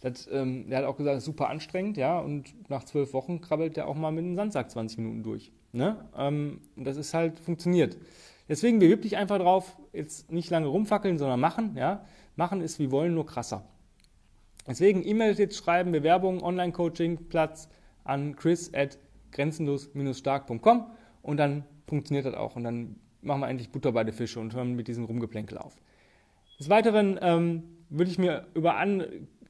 Das, 0.04 0.28
ähm, 0.30 0.70
der 0.70 0.80
hat 0.80 0.86
auch 0.86 0.98
gesagt, 0.98 1.16
das 1.16 1.24
ist 1.24 1.28
super 1.28 1.50
anstrengend, 1.50 1.96
ja. 1.96 2.20
Und 2.20 2.70
nach 2.70 2.84
zwölf 2.84 3.14
Wochen 3.14 3.40
krabbelt 3.40 3.78
der 3.78 3.88
auch 3.88 3.96
mal 3.96 4.12
mit 4.12 4.26
einem 4.26 4.36
Sandsack 4.36 4.70
20 4.70 4.98
Minuten 4.98 5.24
durch. 5.24 5.54
Ne? 5.72 5.96
Ähm, 6.18 6.60
das 6.76 6.98
ist 6.98 7.14
halt 7.14 7.40
funktioniert. 7.40 7.96
Deswegen 8.50 8.80
bewirb 8.80 9.04
dich 9.04 9.16
einfach 9.16 9.40
drauf, 9.40 9.78
jetzt 9.94 10.30
nicht 10.30 10.50
lange 10.50 10.68
rumfackeln, 10.68 11.18
sondern 11.18 11.40
machen. 11.40 11.78
Ja? 11.78 12.04
Machen 12.36 12.60
ist 12.60 12.80
wie 12.80 12.92
wollen, 12.92 13.14
nur 13.14 13.26
krasser. 13.26 13.64
Deswegen 14.68 15.08
E-Mail 15.08 15.36
jetzt 15.36 15.56
schreiben, 15.56 15.94
Bewerbung, 15.94 16.44
Online-Coaching, 16.44 17.30
Platz 17.30 17.70
an 18.04 18.36
chris 18.36 18.74
at 18.74 18.98
grenzenlos-stark.com 19.32 20.88
und 21.22 21.38
dann 21.38 21.64
funktioniert 21.88 22.26
das 22.26 22.34
auch 22.34 22.58
und 22.58 22.66
dann 22.66 22.98
machen 23.22 23.40
wir 23.40 23.48
endlich 23.48 23.72
Butter 23.72 23.94
bei 23.94 24.04
den 24.04 24.14
Fische 24.14 24.42
und 24.42 24.54
hören 24.54 24.76
mit 24.76 24.90
diesem 24.90 25.06
Rumgeplänkel 25.06 25.58
auf. 25.58 25.78
Des 26.60 26.70
Weiteren 26.70 27.18
ähm, 27.22 27.64
würde 27.90 28.12
ich 28.12 28.18
mir 28.18 28.48
über 28.54 28.76
An 28.76 29.06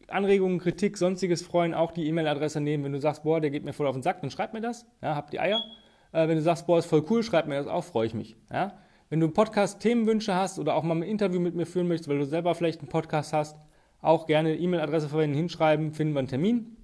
Anregungen, 0.08 0.60
Kritik, 0.60 0.98
sonstiges 0.98 1.42
freuen, 1.42 1.74
auch 1.74 1.92
die 1.92 2.08
E-Mail-Adresse 2.08 2.62
nehmen. 2.62 2.84
Wenn 2.84 2.94
du 2.94 3.00
sagst, 3.00 3.24
boah, 3.24 3.42
der 3.42 3.52
geht 3.52 3.64
mir 3.64 3.74
voll 3.74 3.88
auf 3.88 3.96
den 3.96 4.04
Sack, 4.04 4.22
dann 4.22 4.32
schreib 4.32 4.54
mir 4.54 4.62
das. 4.62 4.86
Ja, 5.02 5.16
hab 5.16 5.32
die 5.32 5.40
Eier. 5.40 5.64
Äh, 6.12 6.28
wenn 6.28 6.36
du 6.36 6.42
sagst, 6.42 6.68
boah, 6.68 6.80
ist 6.80 6.86
voll 6.86 7.06
cool, 7.10 7.24
schreib 7.24 7.48
mir 7.48 7.56
das 7.56 7.68
auch, 7.68 7.84
freue 7.84 8.08
ich 8.08 8.14
mich. 8.14 8.36
Ja? 8.52 8.78
Wenn 9.10 9.20
du 9.20 9.28
einen 9.28 9.34
Podcast 9.34 9.80
Themenwünsche 9.80 10.36
hast 10.36 10.60
oder 10.60 10.76
auch 10.76 10.84
mal 10.84 10.96
ein 10.96 11.04
Interview 11.04 11.40
mit 11.40 11.56
mir 11.56 11.66
führen 11.66 11.88
möchtest, 11.88 12.10
weil 12.10 12.20
du 12.20 12.26
selber 12.26 12.56
vielleicht 12.56 12.80
einen 12.80 12.90
Podcast 12.90 13.34
hast, 13.34 13.58
auch 14.02 14.26
gerne 14.26 14.56
E-Mail-Adresse 14.56 15.10
verwenden, 15.10 15.36
hinschreiben, 15.36 15.94
finden 15.94 16.14
wir 16.14 16.20
einen 16.20 16.28
Termin. 16.28 16.78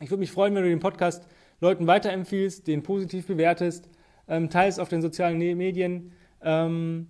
Ich 0.00 0.10
würde 0.10 0.20
mich 0.20 0.30
freuen, 0.30 0.54
wenn 0.54 0.62
du 0.62 0.68
den 0.68 0.80
Podcast 0.80 1.26
Leuten 1.60 1.86
weiterempfiehlst, 1.86 2.66
den 2.66 2.82
positiv 2.82 3.26
bewertest, 3.26 3.88
ähm, 4.28 4.48
teilst 4.48 4.78
auf 4.78 4.88
den 4.88 5.02
sozialen 5.02 5.38
ne-, 5.38 5.54
Medien. 5.54 6.12
Ähm, 6.40 7.08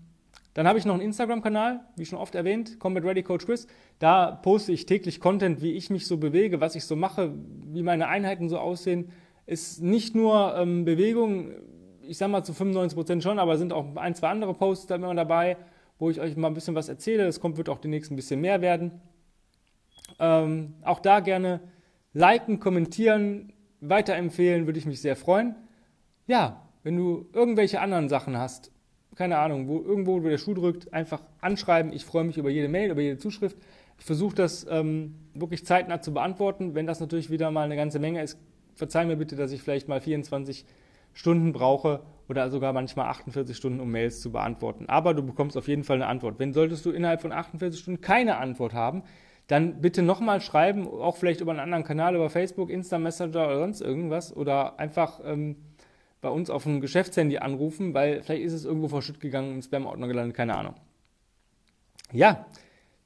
dann 0.58 0.66
habe 0.66 0.76
ich 0.76 0.84
noch 0.84 0.94
einen 0.94 1.04
Instagram-Kanal, 1.04 1.82
wie 1.94 2.04
schon 2.04 2.18
oft 2.18 2.34
erwähnt, 2.34 2.80
Combat 2.80 3.04
Ready 3.04 3.22
Coach 3.22 3.46
Chris. 3.46 3.68
Da 4.00 4.32
poste 4.32 4.72
ich 4.72 4.86
täglich 4.86 5.20
Content, 5.20 5.62
wie 5.62 5.74
ich 5.74 5.88
mich 5.88 6.04
so 6.04 6.16
bewege, 6.16 6.60
was 6.60 6.74
ich 6.74 6.84
so 6.84 6.96
mache, 6.96 7.32
wie 7.66 7.84
meine 7.84 8.08
Einheiten 8.08 8.48
so 8.48 8.58
aussehen. 8.58 9.12
Ist 9.46 9.80
nicht 9.80 10.16
nur 10.16 10.56
ähm, 10.56 10.84
Bewegung, 10.84 11.52
ich 12.02 12.18
sage 12.18 12.32
mal 12.32 12.42
zu 12.42 12.54
95 12.54 12.96
Prozent 12.96 13.22
schon, 13.22 13.38
aber 13.38 13.56
sind 13.56 13.72
auch 13.72 13.94
ein, 13.94 14.16
zwei 14.16 14.30
andere 14.30 14.52
Posts 14.52 14.88
da 14.88 14.96
immer 14.96 15.14
dabei, 15.14 15.58
wo 16.00 16.10
ich 16.10 16.20
euch 16.20 16.36
mal 16.36 16.48
ein 16.48 16.54
bisschen 16.54 16.74
was 16.74 16.88
erzähle. 16.88 17.28
Es 17.28 17.38
kommt, 17.38 17.56
wird 17.56 17.68
auch 17.68 17.78
demnächst 17.78 18.10
ein 18.10 18.16
bisschen 18.16 18.40
mehr 18.40 18.60
werden. 18.60 19.00
Ähm, 20.18 20.74
auch 20.82 20.98
da 20.98 21.20
gerne 21.20 21.60
liken, 22.14 22.58
kommentieren, 22.58 23.52
weiterempfehlen, 23.80 24.66
würde 24.66 24.80
ich 24.80 24.86
mich 24.86 25.00
sehr 25.00 25.14
freuen. 25.14 25.54
Ja, 26.26 26.68
wenn 26.82 26.96
du 26.96 27.28
irgendwelche 27.32 27.80
anderen 27.80 28.08
Sachen 28.08 28.36
hast, 28.36 28.72
keine 29.18 29.38
Ahnung, 29.38 29.66
wo 29.66 29.80
irgendwo 29.80 30.22
wo 30.22 30.28
der 30.28 30.38
Schuh 30.38 30.54
drückt, 30.54 30.94
einfach 30.94 31.20
anschreiben. 31.40 31.92
Ich 31.92 32.04
freue 32.04 32.22
mich 32.22 32.38
über 32.38 32.50
jede 32.50 32.68
Mail, 32.68 32.92
über 32.92 33.00
jede 33.00 33.18
Zuschrift. 33.18 33.56
Ich 33.98 34.04
versuche 34.04 34.36
das 34.36 34.64
ähm, 34.70 35.16
wirklich 35.34 35.66
zeitnah 35.66 36.00
zu 36.00 36.14
beantworten. 36.14 36.76
Wenn 36.76 36.86
das 36.86 37.00
natürlich 37.00 37.28
wieder 37.28 37.50
mal 37.50 37.64
eine 37.64 37.74
ganze 37.74 37.98
Menge 37.98 38.22
ist, 38.22 38.38
verzeih 38.76 39.06
mir 39.06 39.16
bitte, 39.16 39.34
dass 39.34 39.50
ich 39.50 39.60
vielleicht 39.60 39.88
mal 39.88 40.00
24 40.00 40.64
Stunden 41.14 41.52
brauche 41.52 42.02
oder 42.28 42.48
sogar 42.48 42.72
manchmal 42.72 43.08
48 43.08 43.56
Stunden, 43.56 43.80
um 43.80 43.90
Mails 43.90 44.20
zu 44.20 44.30
beantworten. 44.30 44.86
Aber 44.86 45.14
du 45.14 45.24
bekommst 45.24 45.56
auf 45.56 45.66
jeden 45.66 45.82
Fall 45.82 45.96
eine 45.96 46.06
Antwort. 46.06 46.38
Wenn 46.38 46.52
solltest 46.52 46.86
du 46.86 46.92
innerhalb 46.92 47.20
von 47.20 47.32
48 47.32 47.80
Stunden 47.80 48.00
keine 48.00 48.36
Antwort 48.36 48.72
haben, 48.72 49.02
dann 49.48 49.80
bitte 49.80 50.02
nochmal 50.02 50.40
schreiben, 50.40 50.86
auch 50.86 51.16
vielleicht 51.16 51.40
über 51.40 51.50
einen 51.50 51.60
anderen 51.60 51.82
Kanal, 51.82 52.14
über 52.14 52.30
Facebook, 52.30 52.70
Insta 52.70 52.98
Messenger 52.98 53.46
oder 53.46 53.58
sonst 53.58 53.80
irgendwas 53.80 54.36
oder 54.36 54.78
einfach 54.78 55.20
ähm, 55.24 55.56
bei 56.20 56.28
uns 56.28 56.50
auf 56.50 56.64
dem 56.64 56.80
Geschäftshandy 56.80 57.38
anrufen, 57.38 57.94
weil 57.94 58.22
vielleicht 58.22 58.42
ist 58.42 58.52
es 58.52 58.64
irgendwo 58.64 58.88
verschütt 58.88 59.20
gegangen 59.20 59.52
im 59.54 59.62
Spam-Ordner 59.62 60.08
gelandet, 60.08 60.36
keine 60.36 60.56
Ahnung. 60.56 60.74
Ja, 62.12 62.46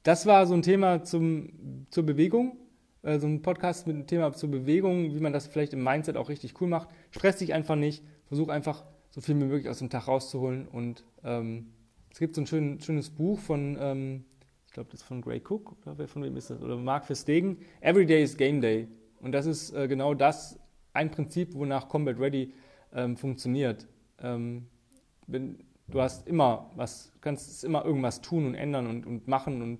das 0.03 0.25
war 0.25 0.45
so 0.47 0.53
ein 0.53 0.61
Thema 0.61 1.03
zum, 1.03 1.85
zur 1.89 2.05
Bewegung, 2.05 2.57
äh, 3.03 3.19
so 3.19 3.27
ein 3.27 3.41
Podcast 3.41 3.87
mit 3.87 3.95
einem 3.95 4.07
Thema 4.07 4.33
zur 4.33 4.49
Bewegung, 4.49 5.13
wie 5.13 5.19
man 5.19 5.33
das 5.33 5.47
vielleicht 5.47 5.73
im 5.73 5.83
Mindset 5.83 6.17
auch 6.17 6.29
richtig 6.29 6.59
cool 6.61 6.67
macht. 6.67 6.89
Stress 7.11 7.37
dich 7.37 7.53
einfach 7.53 7.75
nicht, 7.75 8.03
versuch 8.25 8.49
einfach 8.49 8.83
so 9.09 9.21
viel 9.21 9.35
wie 9.35 9.45
möglich 9.45 9.69
aus 9.69 9.79
dem 9.79 9.89
Tag 9.89 10.07
rauszuholen 10.07 10.67
und 10.67 11.03
ähm, 11.23 11.67
es 12.11 12.19
gibt 12.19 12.35
so 12.35 12.41
ein 12.41 12.47
schön, 12.47 12.79
schönes 12.79 13.09
Buch 13.09 13.39
von 13.39 13.77
ähm, 13.79 14.25
ich 14.73 14.75
glaube, 14.75 14.89
das 14.89 15.01
ist 15.01 15.07
von 15.07 15.21
Gray 15.21 15.39
Cook, 15.39 15.75
oder 15.85 16.07
von 16.07 16.23
wem 16.23 16.35
ist 16.35 16.49
das? 16.49 16.59
Oder 16.59 16.75
Mark 16.77 17.05
Verstegen. 17.05 17.59
Every 17.79 18.07
Day 18.07 18.23
is 18.23 18.35
Game 18.35 18.59
Day. 18.59 18.87
Und 19.19 19.31
das 19.31 19.45
ist 19.45 19.71
äh, 19.71 19.87
genau 19.87 20.15
das, 20.15 20.59
ein 20.93 21.11
Prinzip, 21.11 21.53
wonach 21.53 21.87
Combat 21.87 22.19
Ready 22.19 22.51
ähm, 22.93 23.17
funktioniert. 23.17 23.87
Ähm, 24.21 24.67
wenn, 25.27 25.59
du 25.87 26.01
hast 26.01 26.27
immer 26.27 26.71
was, 26.75 27.11
kannst 27.21 27.63
immer 27.63 27.85
irgendwas 27.85 28.21
tun 28.21 28.45
und 28.45 28.55
ändern 28.55 28.87
und, 28.87 29.05
und 29.05 29.27
machen 29.27 29.61
und 29.61 29.79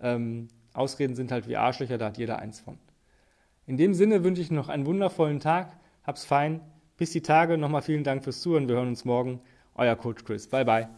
ähm, 0.00 0.48
Ausreden 0.72 1.14
sind 1.14 1.32
halt 1.32 1.48
wie 1.48 1.56
Arschlöcher, 1.56 1.98
da 1.98 2.06
hat 2.06 2.18
jeder 2.18 2.38
eins 2.38 2.60
von. 2.60 2.78
In 3.66 3.76
dem 3.76 3.94
Sinne 3.94 4.24
wünsche 4.24 4.42
ich 4.42 4.50
noch 4.50 4.68
einen 4.68 4.86
wundervollen 4.86 5.40
Tag, 5.40 5.76
hab's 6.04 6.24
fein, 6.24 6.60
bis 6.96 7.10
die 7.10 7.22
Tage, 7.22 7.58
nochmal 7.58 7.82
vielen 7.82 8.04
Dank 8.04 8.24
fürs 8.24 8.40
Zuhören, 8.40 8.68
wir 8.68 8.76
hören 8.76 8.88
uns 8.88 9.04
morgen, 9.04 9.40
euer 9.74 9.96
Coach 9.96 10.24
Chris, 10.24 10.48
bye 10.48 10.64
bye. 10.64 10.88